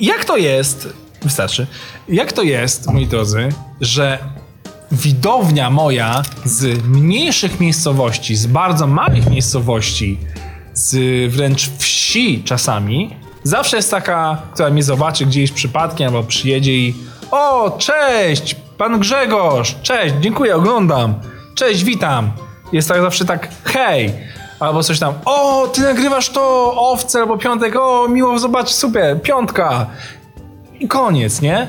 jak 0.00 0.24
to 0.24 0.36
jest, 0.36 0.88
wystarczy, 1.22 1.66
jak 2.08 2.32
to 2.32 2.42
jest, 2.42 2.90
moi 2.90 3.06
drodzy, 3.06 3.48
że 3.80 4.18
widownia 4.92 5.70
moja 5.70 6.22
z 6.44 6.84
mniejszych 6.84 7.60
miejscowości, 7.60 8.36
z 8.36 8.46
bardzo 8.46 8.86
małych 8.86 9.30
miejscowości, 9.30 10.18
z 10.74 10.94
wręcz 11.32 11.70
wsi 11.78 12.44
czasami, 12.44 13.16
zawsze 13.42 13.76
jest 13.76 13.90
taka, 13.90 14.42
która 14.54 14.70
mnie 14.70 14.82
zobaczy 14.82 15.26
gdzieś 15.26 15.52
przypadkiem 15.52 16.06
albo 16.06 16.22
przyjedzie 16.22 16.72
i 16.76 16.94
o, 17.30 17.70
cześć, 17.78 18.56
pan 18.78 19.00
Grzegorz, 19.00 19.76
cześć, 19.82 20.14
dziękuję, 20.20 20.56
oglądam, 20.56 21.14
cześć, 21.54 21.84
witam. 21.84 22.32
Jest 22.72 22.88
tak 22.88 23.00
zawsze 23.00 23.24
tak, 23.24 23.48
hej, 23.64 24.12
albo 24.62 24.82
coś 24.82 24.98
tam, 24.98 25.14
o, 25.24 25.68
ty 25.72 25.80
nagrywasz 25.80 26.30
to, 26.30 26.74
owce 26.76 27.20
albo 27.20 27.38
piątek, 27.38 27.76
o, 27.76 28.08
miło 28.08 28.38
zobaczyć, 28.38 28.74
super, 28.74 29.22
piątka. 29.22 29.86
I 30.80 30.88
koniec, 30.88 31.40
nie? 31.40 31.66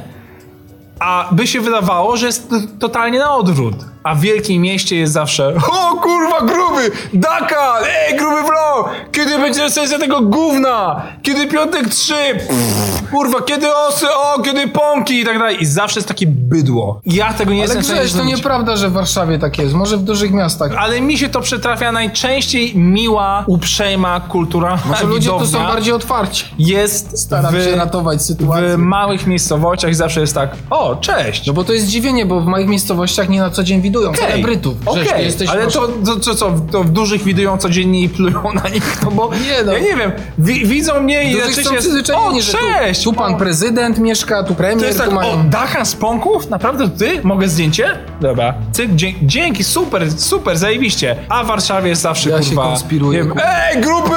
A 1.00 1.30
by 1.32 1.48
się 1.48 1.62
wydawało, 1.62 2.18
że 2.18 2.26
jest 2.26 2.50
totalnie 2.80 3.20
na 3.20 3.36
odwrót. 3.36 3.76
A 4.04 4.16
w 4.16 4.20
wielkim 4.20 4.62
mieście 4.62 4.96
jest 4.96 5.14
zawsze 5.14 5.54
O 5.72 5.96
kurwa 5.96 6.42
gruby! 6.42 6.92
Daka! 7.14 7.76
Ej 7.88 8.18
gruby 8.18 8.42
vlog! 8.42 8.90
Kiedy 9.12 9.38
będzie 9.38 9.70
sesja 9.70 10.00
tego 10.00 10.22
gówna? 10.22 11.02
Kiedy 11.24 11.48
piątek 11.48 11.88
3? 11.90 12.14
Pff, 12.14 13.03
kurwa, 13.14 13.42
kiedy 13.42 13.76
osy? 13.76 14.06
O, 14.12 14.42
kiedy 14.42 14.68
pąki 14.68 15.20
i 15.20 15.26
tak 15.26 15.40
dalej. 15.40 15.58
I 15.64 15.66
zawsze 15.66 16.00
jest 16.00 16.08
takie 16.08 16.28
bydło. 16.28 17.02
Ja 17.06 17.34
tego 17.34 17.52
nie 17.54 17.58
Ale 17.58 17.64
jestem 17.64 17.82
w 17.82 17.86
stanie 17.86 18.00
Grześ, 18.00 18.14
to 18.14 18.24
nieprawda, 18.24 18.78
że 18.78 18.90
w 18.90 18.94
Warszawie 18.94 19.40
tak 19.40 19.58
jest. 19.58 19.74
Może 19.74 19.98
w 19.98 20.04
dużych 20.04 20.32
miastach. 20.32 20.72
Ale 20.78 21.02
mi 21.02 21.18
się 21.18 21.30
to 21.30 21.42
przytrafia 21.42 21.92
najczęściej 21.92 22.76
miła, 22.76 23.44
uprzejma, 23.48 24.20
kulturalna 24.20 24.82
Może 24.86 25.06
ludzie 25.06 25.30
tu 25.30 25.40
są 25.40 25.46
widownia 25.46 25.68
bardziej 25.68 25.94
otwarci. 25.94 26.46
jest 26.60 27.20
Staram 27.20 27.56
w, 27.56 27.64
się 27.64 27.76
ratować 27.76 28.26
sytuację. 28.26 28.74
w 28.74 28.78
małych 28.78 29.28
miejscowościach 29.28 29.96
zawsze 29.96 30.22
jest 30.22 30.34
tak, 30.34 30.56
o, 30.70 30.96
cześć. 30.96 31.48
No 31.48 31.54
bo 31.54 31.64
to 31.64 31.74
jest 31.74 31.86
zdziwienie, 31.86 32.26
bo 32.26 32.42
w 32.42 32.46
małych 32.46 32.68
miejscowościach 32.68 33.30
nie 33.30 33.40
na 33.40 33.50
co 33.50 33.64
dzień 33.64 33.82
widują 33.82 34.10
Okej, 34.10 34.22
celebrytów. 34.28 34.80
Grześ, 34.80 35.08
Okej, 35.08 35.18
ty 35.20 35.24
jesteś 35.24 35.50
ale 35.50 35.68
to, 35.68 35.88
to, 36.06 36.16
to 36.16 36.36
co, 36.36 36.52
to 36.72 36.84
w 36.84 36.90
dużych 36.90 37.24
widują 37.24 37.58
codziennie 37.58 38.02
i 38.02 38.10
plują 38.10 38.54
na 38.64 38.70
nich, 38.70 39.02
no 39.04 39.12
bo 39.12 39.32
Nie 39.34 39.64
no. 39.66 39.72
ja 39.72 39.80
nie 39.80 39.96
wiem, 39.96 40.12
wi, 40.38 40.66
widzą 40.68 41.02
mnie 41.02 41.32
i 41.32 41.34
Dużych 41.34 41.56
są 41.56 41.72
się... 41.72 42.16
O, 42.16 42.42
że 42.42 42.58
cześć! 42.58 43.03
Tu, 43.04 43.10
tu 43.12 43.16
pan 43.18 43.34
o, 43.34 43.38
prezydent 43.38 44.00
mieszka, 44.00 44.44
tu 44.44 44.50
to 44.50 44.56
premier, 44.56 44.86
jest 44.88 45.00
tu 45.00 45.06
tak, 45.06 45.14
mają... 45.14 45.34
o, 45.34 45.38
Dacha 45.44 45.86
z 45.86 45.96
Pąków? 45.96 46.50
Naprawdę 46.50 46.90
to 46.90 46.98
ty? 46.98 47.20
Mogę 47.24 47.48
zdjęcie? 47.48 47.86
Dobra. 48.22 48.54
Cyk, 48.72 48.96
dzie 48.96 49.14
dzięki, 49.22 49.64
super, 49.64 50.12
super, 50.22 50.58
zajebiście. 50.58 51.16
A 51.30 51.44
w 51.44 51.48
Warszawie 51.48 51.90
jest 51.90 52.02
zawsze, 52.02 52.30
Ja 52.30 52.42
się 52.44 52.48
kurwa... 52.50 52.64
konspiruję, 52.64 53.18
nie 53.20 53.24
wiem, 53.24 53.34
kurwa. 53.34 53.48
Ej, 53.50 53.82
grupy! 53.82 54.16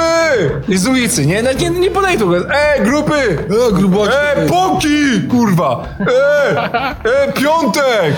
I 0.69 0.77
z 0.77 0.87
ulicy, 0.87 1.25
nie? 1.25 1.43
Nawet 1.43 1.61
Nie, 1.61 1.69
nie 1.69 1.91
podaj 1.91 2.17
tego. 2.17 2.37
Ej, 2.37 2.81
grupy! 2.83 3.45
E, 3.69 3.73
gruboczki. 3.73 4.15
Ej, 4.37 4.49
Pąki! 4.49 5.27
Kurwa! 5.29 5.83
Ej, 5.99 6.57
ej, 7.27 7.33
piątek! 7.33 8.13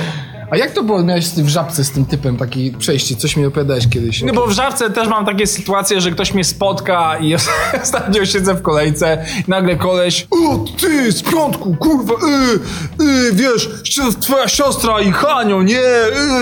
A 0.52 0.58
jak 0.58 0.72
to 0.72 0.84
było, 0.84 1.04
miałeś 1.04 1.30
w 1.30 1.48
żabce 1.48 1.84
z 1.84 1.92
tym 1.92 2.06
typem 2.06 2.38
taki 2.38 2.72
przejście? 2.72 3.16
Coś 3.16 3.38
mi 3.38 3.46
opowiadałeś 3.46 3.88
kiedyś. 3.90 4.22
No 4.22 4.34
bo 4.34 4.48
w 4.48 4.52
żabce 4.52 4.90
też 4.90 5.08
mam 5.08 5.26
takie 5.26 5.48
sytuacje, 5.48 6.02
że 6.02 6.12
ktoś 6.12 6.34
mnie 6.34 6.44
spotka 6.44 7.18
i 7.18 7.36
ostatnio 7.84 8.26
siedzę 8.26 8.54
w 8.54 8.62
kolejce 8.62 9.26
i 9.48 9.52
nagle 9.52 9.76
koleś 9.76 10.28
O, 10.32 10.66
ty, 10.82 11.12
z 11.12 11.24
piątku, 11.24 11.76
kurwa, 11.76 12.14
y, 12.14 13.04
y, 13.04 13.34
wiesz, 13.34 13.70
twoja 14.22 14.48
siostra 14.48 15.02
i 15.02 15.12
Hanio, 15.12 15.62
nie, 15.62 15.82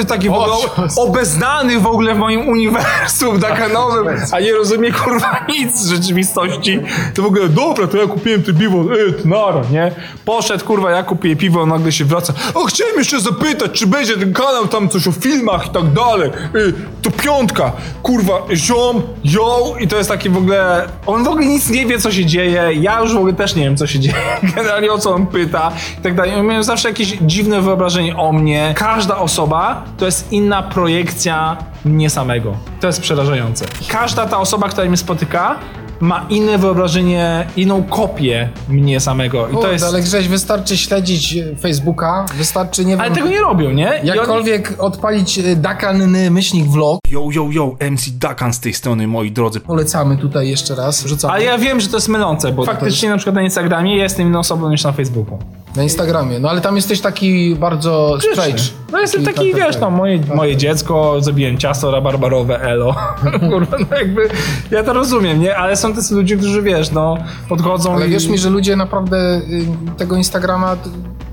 y, 0.02 0.06
taki 0.08 0.30
w 0.30 0.34
ogóle 0.34 0.56
obeznany 0.96 1.80
w 1.80 1.88
ogóle 1.88 2.16
w 2.16 2.18
moim 2.18 2.50
uniwersum 2.50 3.40
dakanowym, 3.50 4.08
a 4.32 4.40
nie 4.40 4.54
rozumie, 4.54 4.92
kurwa, 4.92 5.46
nic 5.60 5.78
z 5.78 5.90
rzeczywistości. 5.90 6.80
To 7.14 7.22
w 7.22 7.26
ogóle, 7.26 7.50
dobra, 7.50 7.88
to 7.88 7.98
ja 7.98 8.08
kupiłem 8.08 8.44
ty 8.44 8.54
piwo, 8.54 8.96
y, 8.96 9.14
ty 9.14 9.28
nara, 9.28 9.62
nie? 9.72 9.92
Poszedł, 10.26 10.66
kurwa, 10.66 10.92
ja 10.92 11.04
kupię 11.04 11.36
piwo, 11.36 11.66
nagle 11.66 11.92
się 11.92 12.06
wraca. 12.06 12.34
O, 12.54 12.66
chciałem 12.66 12.98
jeszcze 12.98 13.20
zapytać, 13.20 13.72
czy 13.72 13.88
będzie 13.98 14.18
ten 14.18 14.34
kanał 14.34 14.68
tam 14.68 14.90
coś 14.90 15.08
o 15.08 15.12
filmach 15.12 15.68
i 15.68 15.70
tak 15.70 15.94
dalej. 15.94 16.32
Y, 16.56 16.74
to 17.02 17.12
piątka, 17.12 17.72
kurwa, 18.04 18.34
ziom, 18.54 19.02
ją 19.24 19.76
i 19.80 19.88
to 19.88 19.98
jest 19.98 20.10
taki 20.10 20.30
w 20.30 20.38
ogóle, 20.38 20.88
on 21.06 21.24
w 21.24 21.28
ogóle 21.28 21.46
nic 21.46 21.70
nie 21.70 21.86
wie, 21.86 22.00
co 22.00 22.12
się 22.12 22.26
dzieje, 22.26 22.74
ja 22.74 23.02
już 23.02 23.14
w 23.14 23.18
ogóle 23.18 23.34
też 23.34 23.56
nie 23.56 23.64
wiem, 23.64 23.78
co 23.78 23.88
się 23.88 24.00
dzieje, 24.06 24.16
generalnie 24.56 24.92
o 24.92 24.98
co 24.98 25.14
on 25.16 25.28
pyta 25.28 25.72
i 26.00 26.02
tak 26.02 26.16
dalej. 26.16 26.42
Miałem 26.44 26.64
zawsze 26.64 26.90
jakieś 26.90 27.18
dziwne 27.22 27.62
wyobrażenie 27.62 28.18
o 28.18 28.32
mnie. 28.32 28.74
Każda 28.78 29.18
osoba 29.18 29.84
to 29.98 30.06
jest 30.06 30.32
inna 30.32 30.64
projekcja 30.64 31.58
mnie 31.86 32.10
samego. 32.10 32.58
To 32.80 32.88
jest 32.88 33.02
przerażające. 33.02 33.66
Każda 33.88 34.26
ta 34.26 34.38
osoba, 34.38 34.70
która 34.70 34.88
mnie 34.88 34.98
spotyka, 34.98 35.56
ma 36.00 36.26
inne 36.30 36.58
wyobrażenie, 36.58 37.48
inną 37.56 37.84
kopię 37.84 38.50
mnie 38.70 39.00
samego. 39.00 39.48
I 39.50 39.54
to 39.54 39.72
jest... 39.72 39.86
ale 39.86 40.02
Grześ, 40.02 40.28
wystarczy 40.28 40.78
śledzić 40.78 41.36
e, 41.38 41.56
Facebooka, 41.56 42.26
wystarczy, 42.38 42.86
nie 42.86 42.94
Ale 42.98 43.04
wiem, 43.04 43.16
tego 43.16 43.28
nie 43.30 43.40
robią, 43.40 43.72
nie? 43.72 43.86
I 43.98 44.00
oni- 44.00 44.08
jakkolwiek 44.08 44.74
odpalić 44.78 45.40
e, 45.40 45.56
dakanny 45.56 46.32
myślnik 46.32 46.66
vlog. 46.66 47.00
Yo, 47.12 47.30
yo, 47.32 47.48
yo, 47.52 47.76
MC 47.92 48.10
Dakan 48.12 48.54
z 48.54 48.60
tej 48.60 48.74
strony, 48.74 49.08
moi 49.08 49.32
drodzy. 49.32 49.60
Polecamy 49.60 50.18
tutaj 50.18 50.50
jeszcze 50.50 50.76
raz, 50.76 51.06
rzucamy 51.06 51.34
Ale 51.34 51.44
ja 51.44 51.58
wiem, 51.58 51.80
że 51.80 51.88
to 51.88 51.98
jest 51.98 52.10
mylące, 52.10 52.52
bo 52.52 52.66
faktycznie 52.66 53.10
na 53.10 53.18
przykład 53.18 53.36
na 53.36 53.42
Instagramie 53.42 53.98
ja 53.98 54.04
jestem 54.04 54.28
inną 54.28 54.40
osobą 54.40 54.70
niż 54.70 54.84
na 54.84 54.92
Facebooku. 54.92 55.40
Na 55.78 55.84
Instagramie. 55.84 56.40
No 56.40 56.50
ale 56.50 56.62
tam 56.62 56.76
jesteś 56.76 57.02
taki 57.02 57.56
bardzo 57.56 58.18
straight. 58.32 58.74
No 58.92 59.00
jestem 59.00 59.26
taki, 59.26 59.36
tak, 59.52 59.52
tak, 59.52 59.56
wiesz, 59.68 59.76
tak. 59.76 59.82
no 59.82 59.90
moje, 59.92 60.20
moje 60.36 60.56
dziecko, 60.58 61.22
zrobiłem 61.22 61.58
ciasto 61.58 61.92
rabarbarowe, 61.92 62.62
elo. 62.62 62.96
Kurwa, 63.50 63.78
no 63.92 63.98
jakby, 63.98 64.30
ja 64.72 64.84
to 64.84 64.94
rozumiem, 64.94 65.40
nie? 65.42 65.58
Ale 65.58 65.76
są 65.76 65.94
tacy 65.94 66.16
ludzie, 66.16 66.38
którzy, 66.38 66.62
wiesz, 66.62 66.92
no, 66.92 67.18
podchodzą 67.50 67.96
Ale 67.96 68.08
i... 68.08 68.10
wierz 68.10 68.28
mi, 68.28 68.38
że 68.38 68.50
ludzie 68.50 68.76
naprawdę 68.76 69.18
y, 69.38 69.98
tego 69.98 70.16
Instagrama, 70.16 70.78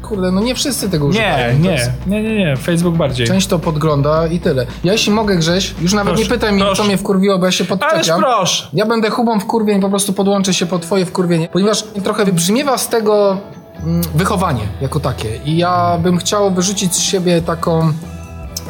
kurde, 0.03 0.33
no 0.33 0.41
nie 0.41 0.55
wszyscy 0.55 0.91
tego 0.91 1.07
używają. 1.07 1.59
Nie, 1.59 1.65
To 1.65 1.71
jest- 1.71 1.91
nie, 2.07 2.23
nie, 2.23 2.37
nie, 2.39 2.57
Facebook 2.57 2.95
bardziej. 2.97 3.27
Część 3.27 3.47
to 3.47 3.59
podgląda 3.59 4.27
i 4.27 4.41
tyle. 4.41 4.67
Ja 4.85 4.93
jeśli 4.93 5.13
mogę, 5.13 5.37
Grześ, 5.37 5.75
już 5.83 5.93
nawet 5.93 6.15
Proszę, 6.15 6.29
nie 6.29 6.35
pytaj 6.35 6.53
mnie, 6.53 6.65
proszę. 6.65 6.83
co 6.83 6.89
mnie 6.89 6.97
wkurwiło, 6.99 7.39
bo 7.39 7.47
ja 7.47 7.53
się 7.53 7.65
Ależ 7.65 7.79
podczepiam. 7.81 8.21
proszę. 8.21 8.69
Ja 8.73 8.87
będę 8.87 9.11
hubą 9.11 9.41
wkurwień, 9.41 9.81
po 9.81 9.89
prostu 9.91 10.13
podłączę 10.13 10.55
się 10.55 10.67
po 10.67 10.79
twoje 10.79 11.07
wkurwienie, 11.07 11.49
ponieważ 11.53 11.85
trochę 12.05 12.25
wybrzmiewa 12.25 12.79
z 12.79 12.89
tego 12.89 13.37
wychowanie 14.15 14.69
jako 14.81 15.01
takie. 15.01 15.37
I 15.37 15.57
ja 15.57 15.99
bym 16.03 16.19
chciał 16.19 16.55
wyrzucić 16.55 16.95
z 16.95 17.01
siebie 17.01 17.43
taką 17.43 17.93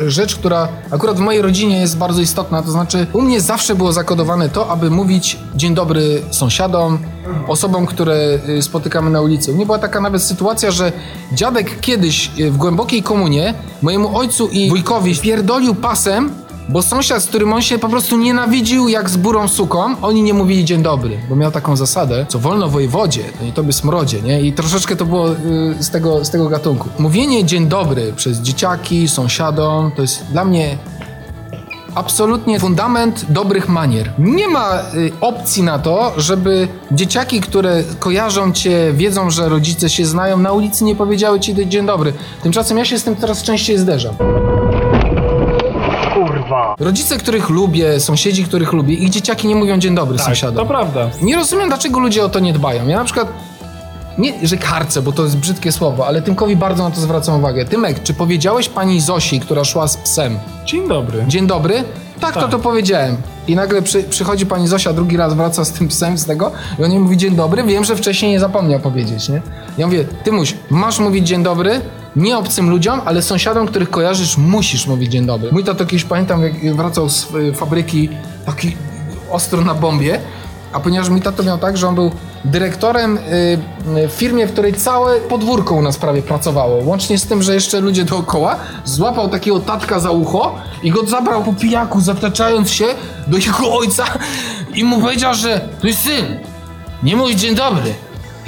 rzecz, 0.01 0.37
która 0.37 0.69
akurat 0.91 1.17
w 1.17 1.21
mojej 1.21 1.43
rodzinie 1.43 1.81
jest 1.81 1.99
bardzo 1.99 2.21
istotna, 2.21 2.63
to 2.63 2.71
znaczy 2.71 3.07
u 3.13 3.23
mnie 3.23 3.41
zawsze 3.41 3.75
było 3.75 3.93
zakodowane 3.93 4.49
to, 4.49 4.69
aby 4.69 4.91
mówić 4.91 5.39
dzień 5.55 5.75
dobry 5.75 6.23
sąsiadom, 6.31 6.99
osobom, 7.49 7.87
które 7.87 8.39
y, 8.49 8.63
spotykamy 8.63 9.11
na 9.11 9.21
ulicy. 9.21 9.53
U 9.53 9.55
mnie 9.55 9.67
była 9.67 9.79
taka 9.79 10.01
nawet 10.01 10.23
sytuacja, 10.23 10.71
że 10.71 10.93
dziadek 11.33 11.81
kiedyś 11.81 12.31
y, 12.39 12.51
w 12.51 12.57
głębokiej 12.57 13.03
komunie 13.03 13.55
mojemu 13.83 14.19
ojcu 14.19 14.49
i 14.49 14.69
wujkowi 14.69 15.17
pierdolił 15.17 15.75
pasem, 15.75 16.31
bo 16.69 16.83
sąsiad, 16.83 17.23
z 17.23 17.27
którym 17.27 17.53
on 17.53 17.63
się 17.63 17.79
po 17.79 17.89
prostu 17.89 18.17
nienawidził 18.17 18.89
jak 18.89 19.11
z 19.11 19.17
burą 19.17 19.49
suką, 19.49 19.95
oni 20.03 20.23
nie 20.23 20.35
mówili 20.35 20.65
dzień 20.65 20.83
dobry, 20.83 21.19
bo 21.29 21.37
miał 21.37 21.51
taką 21.51 21.77
zasadę, 21.77 22.27
co 22.29 22.39
wolno 22.39 22.69
wojewodzie, 22.69 23.23
to 23.39 23.45
nie 23.45 23.53
tobie 23.53 23.73
smrodzie, 23.73 24.23
nie? 24.23 24.41
I 24.43 24.53
troszeczkę 24.53 24.97
to 24.97 25.05
było 25.05 25.31
y, 25.31 25.37
z, 25.81 25.91
tego, 25.91 26.25
z 26.25 26.31
tego 26.31 26.49
gatunku. 26.49 26.89
Mówienie 26.99 27.45
dzień 27.45 27.67
dobry 27.67 28.13
przez 28.17 28.39
dzieciaki, 28.39 29.09
sąsiadom, 29.09 29.93
to 29.97 30.03
jest 30.03 30.25
dla 30.33 30.45
mnie 30.45 30.79
absolutnie 31.95 32.61
fundament 32.61 33.27
dobrych 33.29 33.69
manier. 33.69 34.13
Nie 34.19 34.49
ma 34.49 34.79
y, 34.95 35.13
opcji 35.21 35.63
na 35.63 35.79
to, 35.79 36.13
żeby 36.17 36.69
dzieciaki, 36.93 37.41
które 37.41 37.85
kojarzą 37.99 38.53
cię, 38.53 38.93
wiedzą, 38.93 39.31
że 39.31 39.49
rodzice 39.49 39.91
się 39.91 40.07
znają, 40.07 40.37
na 40.37 40.53
ulicy 40.53 40.85
nie 40.85 40.97
powiedziały 40.97 41.41
ci 41.41 41.69
dzień 41.69 41.87
dobry. 41.87 42.13
Tymczasem 42.43 42.79
ja 42.79 42.85
się 42.85 42.99
z 42.99 43.05
tym 43.05 43.17
coraz 43.17 43.43
częściej 43.43 43.79
zderzam. 43.79 44.15
Rodzice, 46.79 47.17
których 47.19 47.49
lubię, 47.51 48.01
sąsiedzi, 48.01 48.45
których 48.45 48.73
lubię, 48.73 48.95
ich 48.95 49.11
dzieciaki 49.11 49.49
nie 49.49 49.55
mówią 49.57 49.79
dzień 49.79 49.95
dobry 49.95 50.17
Tak, 50.17 50.27
sąsiadom. 50.27 50.57
to 50.57 50.67
prawda. 50.67 51.11
Nie 51.23 51.37
rozumiem, 51.37 51.69
dlaczego 51.69 52.01
ludzie 52.01 52.25
o 52.25 52.29
to 52.29 52.41
nie 52.41 52.53
dbają. 52.53 52.89
Ja 52.89 52.99
na 52.99 53.05
przykład, 53.05 53.29
nie, 54.19 54.33
że 54.43 54.57
karcę, 54.57 55.03
bo 55.03 55.13
to 55.13 55.23
jest 55.25 55.37
brzydkie 55.37 55.73
słowo, 55.73 56.07
ale 56.07 56.23
Tymkowi 56.23 56.57
bardzo 56.57 56.83
na 56.85 56.91
to 56.95 57.01
zwracam 57.01 57.39
uwagę. 57.39 57.65
Tymek, 57.65 58.03
czy 58.03 58.15
powiedziałeś 58.15 58.69
pani 58.69 59.01
Zosi, 59.01 59.41
która 59.41 59.65
szła 59.65 59.89
z 59.89 59.97
psem, 59.97 60.39
Dzień 60.67 60.89
dobry. 60.89 61.25
dzień 61.29 61.47
dobry? 61.47 61.85
Tak, 62.21 62.35
to 62.35 62.49
to 62.49 62.59
powiedziałem. 62.59 63.17
I 63.49 63.55
nagle 63.57 63.83
przy, 63.83 64.03
przychodzi 64.03 64.47
pani 64.47 64.69
Zosia, 64.69 64.93
drugi 64.93 65.17
raz 65.17 65.35
wraca 65.35 65.65
z 65.65 65.73
tym 65.73 65.89
psem 65.89 66.19
z 66.19 66.25
tego 66.27 66.53
i 66.79 66.85
on 66.85 66.91
jej 66.91 67.01
mówi 67.01 67.17
dzień 67.17 67.37
dobry. 67.37 67.63
Wiem, 67.63 67.85
że 67.85 67.97
wcześniej 67.97 68.31
nie 68.31 68.41
zapomniał 68.41 68.81
powiedzieć, 68.81 69.29
nie? 69.29 69.43
Ja 69.79 69.87
mówię, 69.87 70.05
Tymuś, 70.25 70.55
masz 70.71 70.99
mówić 70.99 71.27
dzień 71.29 71.43
dobry, 71.43 71.81
nie 72.17 72.39
obcym 72.39 72.71
ludziom, 72.71 73.01
ale 73.05 73.23
sąsiadom, 73.23 73.67
których 73.67 73.91
kojarzysz, 73.91 74.37
musisz 74.37 74.87
mówić 74.87 75.13
dzień 75.13 75.27
dobry. 75.27 75.53
Mój 75.53 75.65
tato 75.65 75.87
kiedyś, 75.87 76.05
pamiętam, 76.05 76.43
jak 76.43 76.77
wracał 76.77 77.09
z 77.09 77.35
y, 77.35 77.53
fabryki 77.55 78.09
taki 78.47 78.77
ostro 79.31 79.61
na 79.61 79.75
bombie, 79.75 80.13
a 80.73 80.81
ponieważ 80.81 81.09
mój 81.09 81.21
tato 81.21 81.43
miał 81.43 81.59
tak, 81.59 81.77
że 81.77 81.89
on 81.89 81.95
był 81.95 82.11
dyrektorem 82.45 83.19
y, 83.19 83.21
y, 83.99 84.09
w 84.09 84.13
firmie, 84.13 84.47
w 84.47 84.53
której 84.53 84.75
całe 84.75 85.21
podwórko 85.21 85.75
u 85.75 85.83
nas 85.83 85.97
prawie 85.97 86.23
pracowało, 86.23 86.85
łącznie 86.85 87.19
z 87.19 87.27
tym, 87.27 87.43
że 87.43 87.55
jeszcze 87.55 87.81
ludzie 87.81 88.05
dookoła, 88.05 88.57
złapał 88.85 89.29
takiego 89.29 89.61
tatka 89.61 90.01
za 90.01 90.11
ucho 90.11 90.55
i 90.83 90.91
go 90.91 91.07
zabrał 91.07 91.45
po 91.45 91.53
pijaku, 91.53 92.01
zataczając 92.01 92.71
się 92.71 92.87
do 93.27 93.39
jego 93.39 93.77
ojca 93.79 94.05
i 94.75 94.85
mu 94.85 95.01
powiedział, 95.01 95.35
że 95.35 95.69
to 95.81 95.87
jest 95.87 96.03
syn, 96.03 96.39
nie 97.03 97.17
mój 97.17 97.37
dzień 97.37 97.55
dobry. 97.55 97.95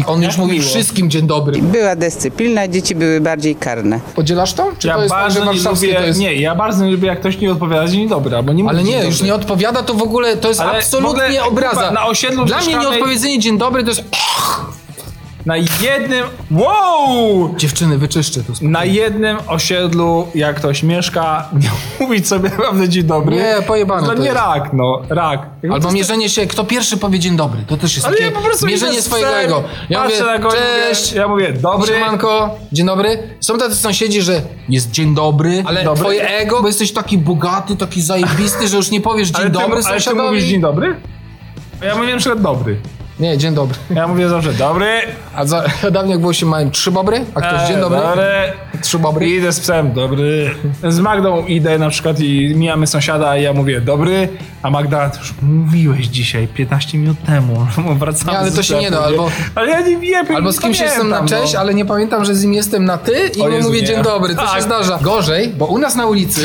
On 0.06 0.22
już 0.22 0.36
mówi 0.36 0.60
wszystkim 0.60 1.10
dzień 1.10 1.26
dobry. 1.26 1.62
Była 1.62 1.96
dyscyplina, 1.96 2.68
dzieci 2.68 2.94
były 2.94 3.20
bardziej 3.20 3.56
karne. 3.56 4.00
Podzielasz 4.14 4.52
to? 4.54 4.72
Czy 4.78 4.88
ja 4.88 4.94
to 4.94 5.00
jest 5.02 5.14
tak, 5.14 5.22
bardzo 5.22 5.34
że 5.34 5.40
nie 5.40 5.46
warszawskie 5.52 5.86
lubię, 5.86 5.98
to 6.00 6.06
jest... 6.06 6.18
nie, 6.20 6.34
ja 6.34 6.54
bardzo 6.54 6.84
nie 6.84 6.90
lubię 6.90 7.08
jak 7.08 7.20
ktoś 7.20 7.38
nie 7.38 7.52
odpowiada 7.52 7.88
dzień 7.88 8.08
dobry, 8.08 8.36
albo 8.36 8.52
nie 8.52 8.62
mówi 8.64 8.76
Ale 8.76 8.84
dzień 8.84 8.94
nie, 8.94 9.04
już 9.04 9.14
dobry. 9.14 9.26
nie 9.26 9.34
odpowiada, 9.34 9.82
to 9.82 9.94
w 9.94 10.02
ogóle 10.02 10.36
to 10.36 10.48
jest 10.48 10.60
Ale 10.60 10.72
w 10.72 10.76
absolutnie 10.84 11.08
ogóle, 11.24 11.44
obraza. 11.44 11.74
kurwa, 11.74 11.90
na 11.90 12.06
osiedlu 12.06 12.44
Dla 12.44 12.60
mnie 12.60 12.76
nieodpowiedzenie 12.76 13.38
dzień 13.38 13.58
dobry 13.58 13.82
to 13.84 13.88
jest... 13.88 14.04
Na 15.46 15.56
jednym... 15.56 16.24
Wow! 16.50 17.54
Dziewczyny, 17.56 17.98
wyczyszczę 17.98 18.40
to. 18.42 18.52
Na 18.62 18.84
jednym 18.84 19.36
osiedlu, 19.46 20.28
jak 20.34 20.56
ktoś 20.56 20.82
mieszka, 20.82 21.48
nie 21.62 21.70
mówić 22.00 22.28
sobie 22.28 22.48
naprawdę 22.48 22.88
dzień 22.88 23.02
dobry. 23.04 23.36
Nie, 23.36 23.56
pojebane 23.66 24.02
Dla 24.02 24.14
to 24.14 24.20
mnie 24.20 24.28
jest. 24.28 24.38
rak, 24.40 24.72
no, 24.72 25.02
rak. 25.08 25.46
Albo 25.72 25.92
mierzenie 25.92 26.28
się, 26.28 26.46
kto 26.46 26.64
pierwszy 26.64 26.96
powie 26.96 27.18
dzień 27.18 27.36
dobry. 27.36 27.60
To 27.66 27.76
też 27.76 27.94
jest 27.94 28.06
Ale 28.06 28.16
takie 28.16 28.28
ja 28.28 28.36
po 28.36 28.40
prostu 28.40 28.66
mierzenie 28.66 29.02
swojego 29.02 29.36
ego. 29.36 29.62
Ja 29.88 30.04
mówię, 30.04 30.22
na 30.22 30.38
go 30.38 30.48
cześć, 30.50 31.12
ja 31.12 31.28
mówię, 31.28 31.52
dobry. 31.52 31.94
Siemanko, 31.94 32.54
dzień 32.72 32.86
dobry. 32.86 33.18
Są 33.40 33.58
tacy 33.58 33.76
sąsiedzi, 33.76 34.22
że 34.22 34.42
jest 34.68 34.90
dzień 34.90 35.14
dobry, 35.14 35.62
ale 35.66 35.84
Dobry. 35.84 36.00
twoje 36.00 36.28
ego, 36.28 36.60
bo 36.62 36.66
jesteś 36.66 36.92
taki 36.92 37.18
bogaty, 37.18 37.76
taki 37.76 38.02
zajebisty, 38.02 38.68
że 38.68 38.76
już 38.76 38.90
nie 38.90 39.00
powiesz 39.00 39.28
dzień 39.28 39.36
Ale 39.36 39.46
ty, 39.46 39.52
dobry 39.52 39.72
ale 39.74 39.82
ty 39.84 39.88
sąsiadowi. 39.88 40.28
mówisz 40.28 40.44
dzień 40.44 40.60
dobry? 40.60 40.96
Ja 41.82 41.96
mówię 41.96 42.12
na 42.12 42.18
przykład 42.18 42.40
dobry. 42.42 42.76
Nie, 43.20 43.38
dzień 43.38 43.54
dobry. 43.54 43.78
Ja 43.94 44.08
mówię 44.08 44.28
zawsze 44.28 44.52
dobry. 44.52 44.86
A 45.34 45.44
za, 45.46 45.64
dawniej 45.92 46.10
jak 46.10 46.20
było 46.20 46.32
się 46.32 46.46
małem 46.46 46.70
trzy 46.70 46.90
bobry, 46.90 47.24
a 47.34 47.40
ktoś 47.40 47.62
e, 47.64 47.68
dzień 47.68 47.80
dobry. 47.80 47.98
dobry. 47.98 48.24
Trzy 48.82 48.98
bobry. 48.98 49.28
Idę 49.28 49.52
z 49.52 49.60
psem, 49.60 49.92
dobry. 49.92 50.50
Z 50.88 50.98
Magdą 51.00 51.46
idę 51.46 51.78
na 51.78 51.88
przykład 51.90 52.20
i 52.20 52.52
mijamy 52.56 52.86
sąsiada 52.86 53.36
i 53.36 53.42
ja 53.42 53.52
mówię 53.52 53.80
dobry, 53.80 54.28
a 54.62 54.70
Magda, 54.70 55.10
już 55.18 55.34
mówiłeś 55.42 56.06
dzisiaj, 56.06 56.48
15 56.48 56.98
minut 56.98 57.16
temu. 57.26 57.66
Wracamy 57.98 58.32
Nie, 58.32 58.38
ale 58.38 58.50
to 58.50 58.56
się 58.56 58.62
sklepu, 58.62 58.82
nie 58.82 58.90
da, 58.90 59.00
albo- 59.00 59.30
Ale 59.54 59.70
ja 59.70 59.80
nie 59.80 59.96
wiem, 59.96 60.26
Albo 60.36 60.52
z 60.52 60.60
kimś 60.60 60.80
jestem 60.80 61.08
na 61.08 61.16
pamiętam, 61.16 61.40
cześć, 61.40 61.54
no. 61.54 61.60
ale 61.60 61.74
nie 61.74 61.84
pamiętam, 61.84 62.24
że 62.24 62.34
z 62.34 62.42
nim 62.44 62.54
jestem 62.54 62.84
na 62.84 62.98
ty 62.98 63.30
i 63.36 63.38
mu 63.48 63.60
mówię 63.62 63.80
nie. 63.80 63.86
dzień 63.86 64.02
dobry. 64.02 64.34
To 64.34 64.46
się 64.46 64.52
Tak. 64.52 64.62
zdarza. 64.62 64.98
Gorzej, 65.02 65.48
bo 65.48 65.66
u 65.66 65.78
nas 65.78 65.96
na 65.96 66.06
ulicy, 66.06 66.40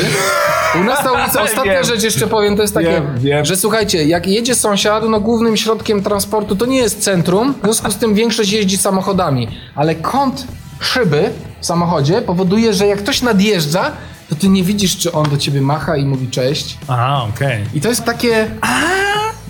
u 0.80 0.84
nas 0.84 1.04
na 1.04 1.12
ulicy, 1.12 1.40
ostatnia 1.50 1.72
Wiem. 1.72 1.84
rzecz 1.84 2.02
jeszcze 2.02 2.26
powiem, 2.26 2.56
to 2.56 2.62
jest 2.62 2.74
takie, 2.74 2.86
Wiem, 2.88 3.18
wiem. 3.18 3.44
że 3.44 3.56
słuchajcie, 3.56 4.04
jak 4.04 4.26
jedzie 4.26 4.54
sąsiad, 4.54 5.04
no 5.08 5.20
głównym 5.20 5.56
środkiem 5.56 6.02
transportu 6.02 6.56
to 6.62 6.66
nie 6.66 6.78
jest 6.78 7.00
centrum, 7.00 7.54
w 7.54 7.64
związku 7.64 7.90
z 7.90 7.96
tym 7.96 8.14
większość 8.14 8.52
jeździ 8.52 8.78
samochodami, 8.78 9.48
ale 9.74 9.94
kąt 9.94 10.46
szyby 10.80 11.30
w 11.60 11.66
samochodzie 11.66 12.22
powoduje, 12.22 12.74
że 12.74 12.86
jak 12.86 12.98
ktoś 12.98 13.22
nadjeżdża, 13.22 13.90
to 14.28 14.34
ty 14.34 14.48
nie 14.48 14.62
widzisz, 14.62 14.96
czy 14.98 15.12
on 15.12 15.30
do 15.30 15.36
ciebie 15.36 15.60
macha 15.60 15.96
i 15.96 16.04
mówi 16.04 16.28
cześć. 16.28 16.78
Aha, 16.88 17.26
okej. 17.34 17.64
I 17.74 17.80
to 17.80 17.88
jest 17.88 18.04
takie... 18.04 18.50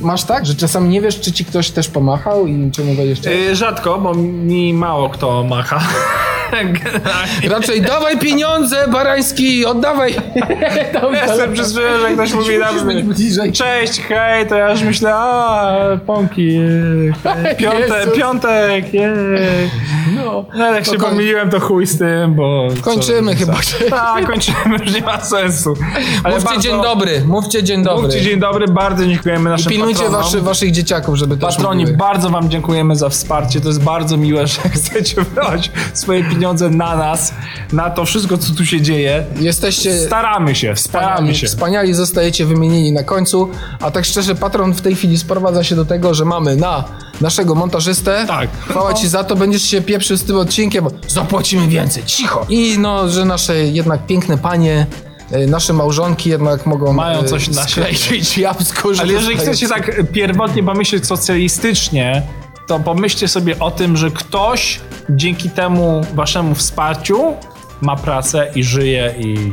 Masz 0.01 0.25
tak, 0.25 0.47
że 0.47 0.55
czasami 0.55 0.89
nie 0.89 1.01
wiesz, 1.01 1.21
czy 1.21 1.33
ci 1.33 1.45
ktoś 1.45 1.71
też 1.71 1.89
pomachał 1.89 2.47
i 2.47 2.71
czemu 2.71 2.95
będziesz 2.95 3.21
cześć? 3.21 3.51
Y, 3.51 3.57
Rzadko, 3.57 3.99
bo 3.99 4.15
mi 4.15 4.75
mało 4.75 5.09
kto 5.11 5.45
macha. 5.45 5.81
Raczej 7.51 7.83
dawaj 7.83 8.19
pieniądze, 8.19 8.89
Barański, 8.89 9.67
oddawaj. 9.67 10.15
Jestem 11.29 11.53
przyzwyczajony, 11.53 12.01
że 12.09 12.15
ktoś 12.15 12.33
mówi 12.33 12.59
na 12.59 12.73
Musisz 12.73 12.85
być 12.87 13.03
bliżej. 13.03 13.53
Cześć, 13.53 14.01
hej, 14.01 14.47
to 14.47 14.55
ja 14.55 14.71
już 14.71 14.83
myślę, 14.83 15.15
a 15.15 15.77
pąki, 16.07 16.47
jej, 16.55 17.13
piątek, 18.17 18.95
jej. 18.95 19.11
No. 20.17 20.45
No, 20.55 20.75
jak 20.75 20.85
się 20.85 20.93
koń- 20.93 21.11
pomyliłem, 21.11 21.51
to 21.51 21.61
chuj 21.61 21.87
z 21.87 21.99
tym, 21.99 22.35
bo... 22.35 22.69
Kończymy 22.83 23.33
co- 23.33 23.39
chyba. 23.39 23.53
Tak, 23.91 24.27
kończymy, 24.27 24.79
już 24.85 24.95
nie 24.95 25.01
ma 25.01 25.21
sensu. 25.21 25.75
Ale 26.25 26.35
Mówcie 26.35 26.49
bardzo- 26.49 26.63
dzień 26.63 26.83
dobry, 26.83 27.23
mówcie 27.27 27.63
dzień 27.63 27.85
dobry. 27.85 28.03
Mówcie 28.03 28.21
dzień 28.23 28.41
dobry, 28.41 28.69
bardzo 28.69 29.07
dziękujemy 29.07 29.51
I 29.51 29.53
naszym 29.53 29.73
pilnujcie 29.73 30.01
patronom. 30.01 30.23
waszy, 30.23 30.41
waszych 30.41 30.71
dzieciaków, 30.71 31.17
żeby 31.17 31.37
też 31.37 31.57
Patroni, 31.57 31.81
mówiły. 31.81 31.99
bardzo 31.99 32.31
wam 32.31 32.51
dziękujemy 32.51 32.97
za 32.97 33.09
wsparcie. 33.09 33.61
To 33.61 33.69
jest 33.69 33.83
bardzo 33.83 34.17
miłe, 34.17 34.47
że 34.47 34.61
chcecie 34.75 35.23
wydać 35.23 35.71
swoje 35.93 36.21
pieniądze 36.25 36.42
na 36.71 36.97
nas, 36.97 37.35
na 37.73 37.91
to 37.91 38.05
wszystko, 38.05 38.39
co 38.39 38.55
tu 38.55 38.67
się 38.67 38.81
dzieje. 38.81 39.25
Jesteście 39.41 39.99
Staramy 40.07 40.55
się, 40.55 40.77
staramy 40.77 41.13
wspaniali, 41.17 41.37
się. 41.37 41.47
wspaniali, 41.47 41.95
zostajecie 41.95 42.47
wymienieni 42.47 42.93
na 42.93 43.03
końcu, 43.03 43.49
a 43.81 43.91
tak 43.91 44.05
szczerze 44.05 44.35
patron 44.35 44.73
w 44.75 44.81
tej 44.81 44.95
chwili 44.95 45.19
sprowadza 45.19 45.65
się 45.65 45.77
do 45.77 45.85
tego, 45.85 46.15
że 46.15 46.25
mamy 46.25 46.57
na 46.57 46.85
naszego 47.21 47.55
montażystę. 47.55 48.25
Tak. 48.29 48.51
Chwała 48.69 48.95
ci 48.95 49.09
za 49.09 49.25
to, 49.25 49.37
będziesz 49.37 49.63
się 49.63 49.83
pieprzył 49.83 50.17
z 50.17 50.25
tym 50.25 50.37
odcinkiem, 50.37 50.87
zapłacimy 51.09 51.69
więcej, 51.69 52.03
cicho. 52.07 52.47
I 52.49 52.79
no, 52.79 53.09
że 53.09 53.25
nasze 53.25 53.57
jednak 53.59 54.07
piękne 54.07 54.39
panie, 54.39 54.87
e, 55.33 55.47
nasze 55.47 55.73
małżonki 55.73 56.31
jednak 56.31 56.67
mogą 56.67 56.93
Mają 56.93 57.21
e, 57.21 57.25
coś 57.25 57.49
na 57.49 57.63
jabłko, 58.37 58.95
że 58.95 59.03
Ale 59.03 59.13
jeżeli 59.13 59.37
dostają- 59.37 59.53
chcecie 59.53 59.69
tak 59.69 60.13
pierwotnie 60.13 60.63
pomyśleć 60.63 61.07
socjalistycznie, 61.07 62.23
to 62.73 62.81
pomyślcie 62.81 63.29
sobie 63.29 63.59
o 63.59 63.71
tym, 63.71 63.97
że 63.97 64.11
ktoś 64.11 64.81
dzięki 65.11 65.51
temu 65.51 66.01
waszemu 66.15 66.55
wsparciu 66.55 67.35
ma 67.81 67.97
pracę 67.97 68.51
i 68.55 68.65
żyje 68.65 69.15
i... 69.19 69.53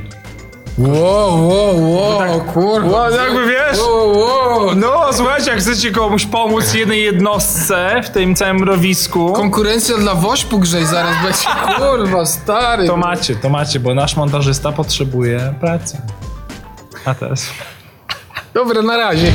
Wow, 0.78 1.48
wow, 1.48 1.92
wow, 1.94 2.20
tak- 2.20 2.54
kurwa. 2.54 2.98
Wow, 2.98 3.12
jakby 3.12 3.48
wiesz? 3.48 3.78
Wow, 3.80 4.18
wow. 4.20 4.76
No, 4.76 5.14
słuchajcie, 5.14 5.52
jak 5.52 5.60
chcecie 5.60 5.92
komuś 5.92 6.26
pomóc 6.26 6.74
jednej 6.74 7.04
jednostce 7.04 8.02
w 8.04 8.10
tym 8.10 8.36
całym 8.36 8.58
mrowisku, 8.58 9.34
Konkurencja 9.34 9.98
dla 9.98 10.16
Wośpu 10.16 10.60
grzej 10.60 10.86
zaraz 10.86 11.16
będzie. 11.24 11.48
Kurwa, 11.80 12.26
stary. 12.26 12.88
to 12.88 12.98
macie, 12.98 13.36
to 13.36 13.50
macie, 13.50 13.80
bo 13.80 13.94
nasz 13.96 14.16
montażysta 14.16 14.72
potrzebuje 14.72 15.54
pracy. 15.60 16.02
A 17.06 17.14
teraz... 17.16 17.46
Dobra, 18.54 18.82
na 18.82 18.98
razie. 18.98 19.32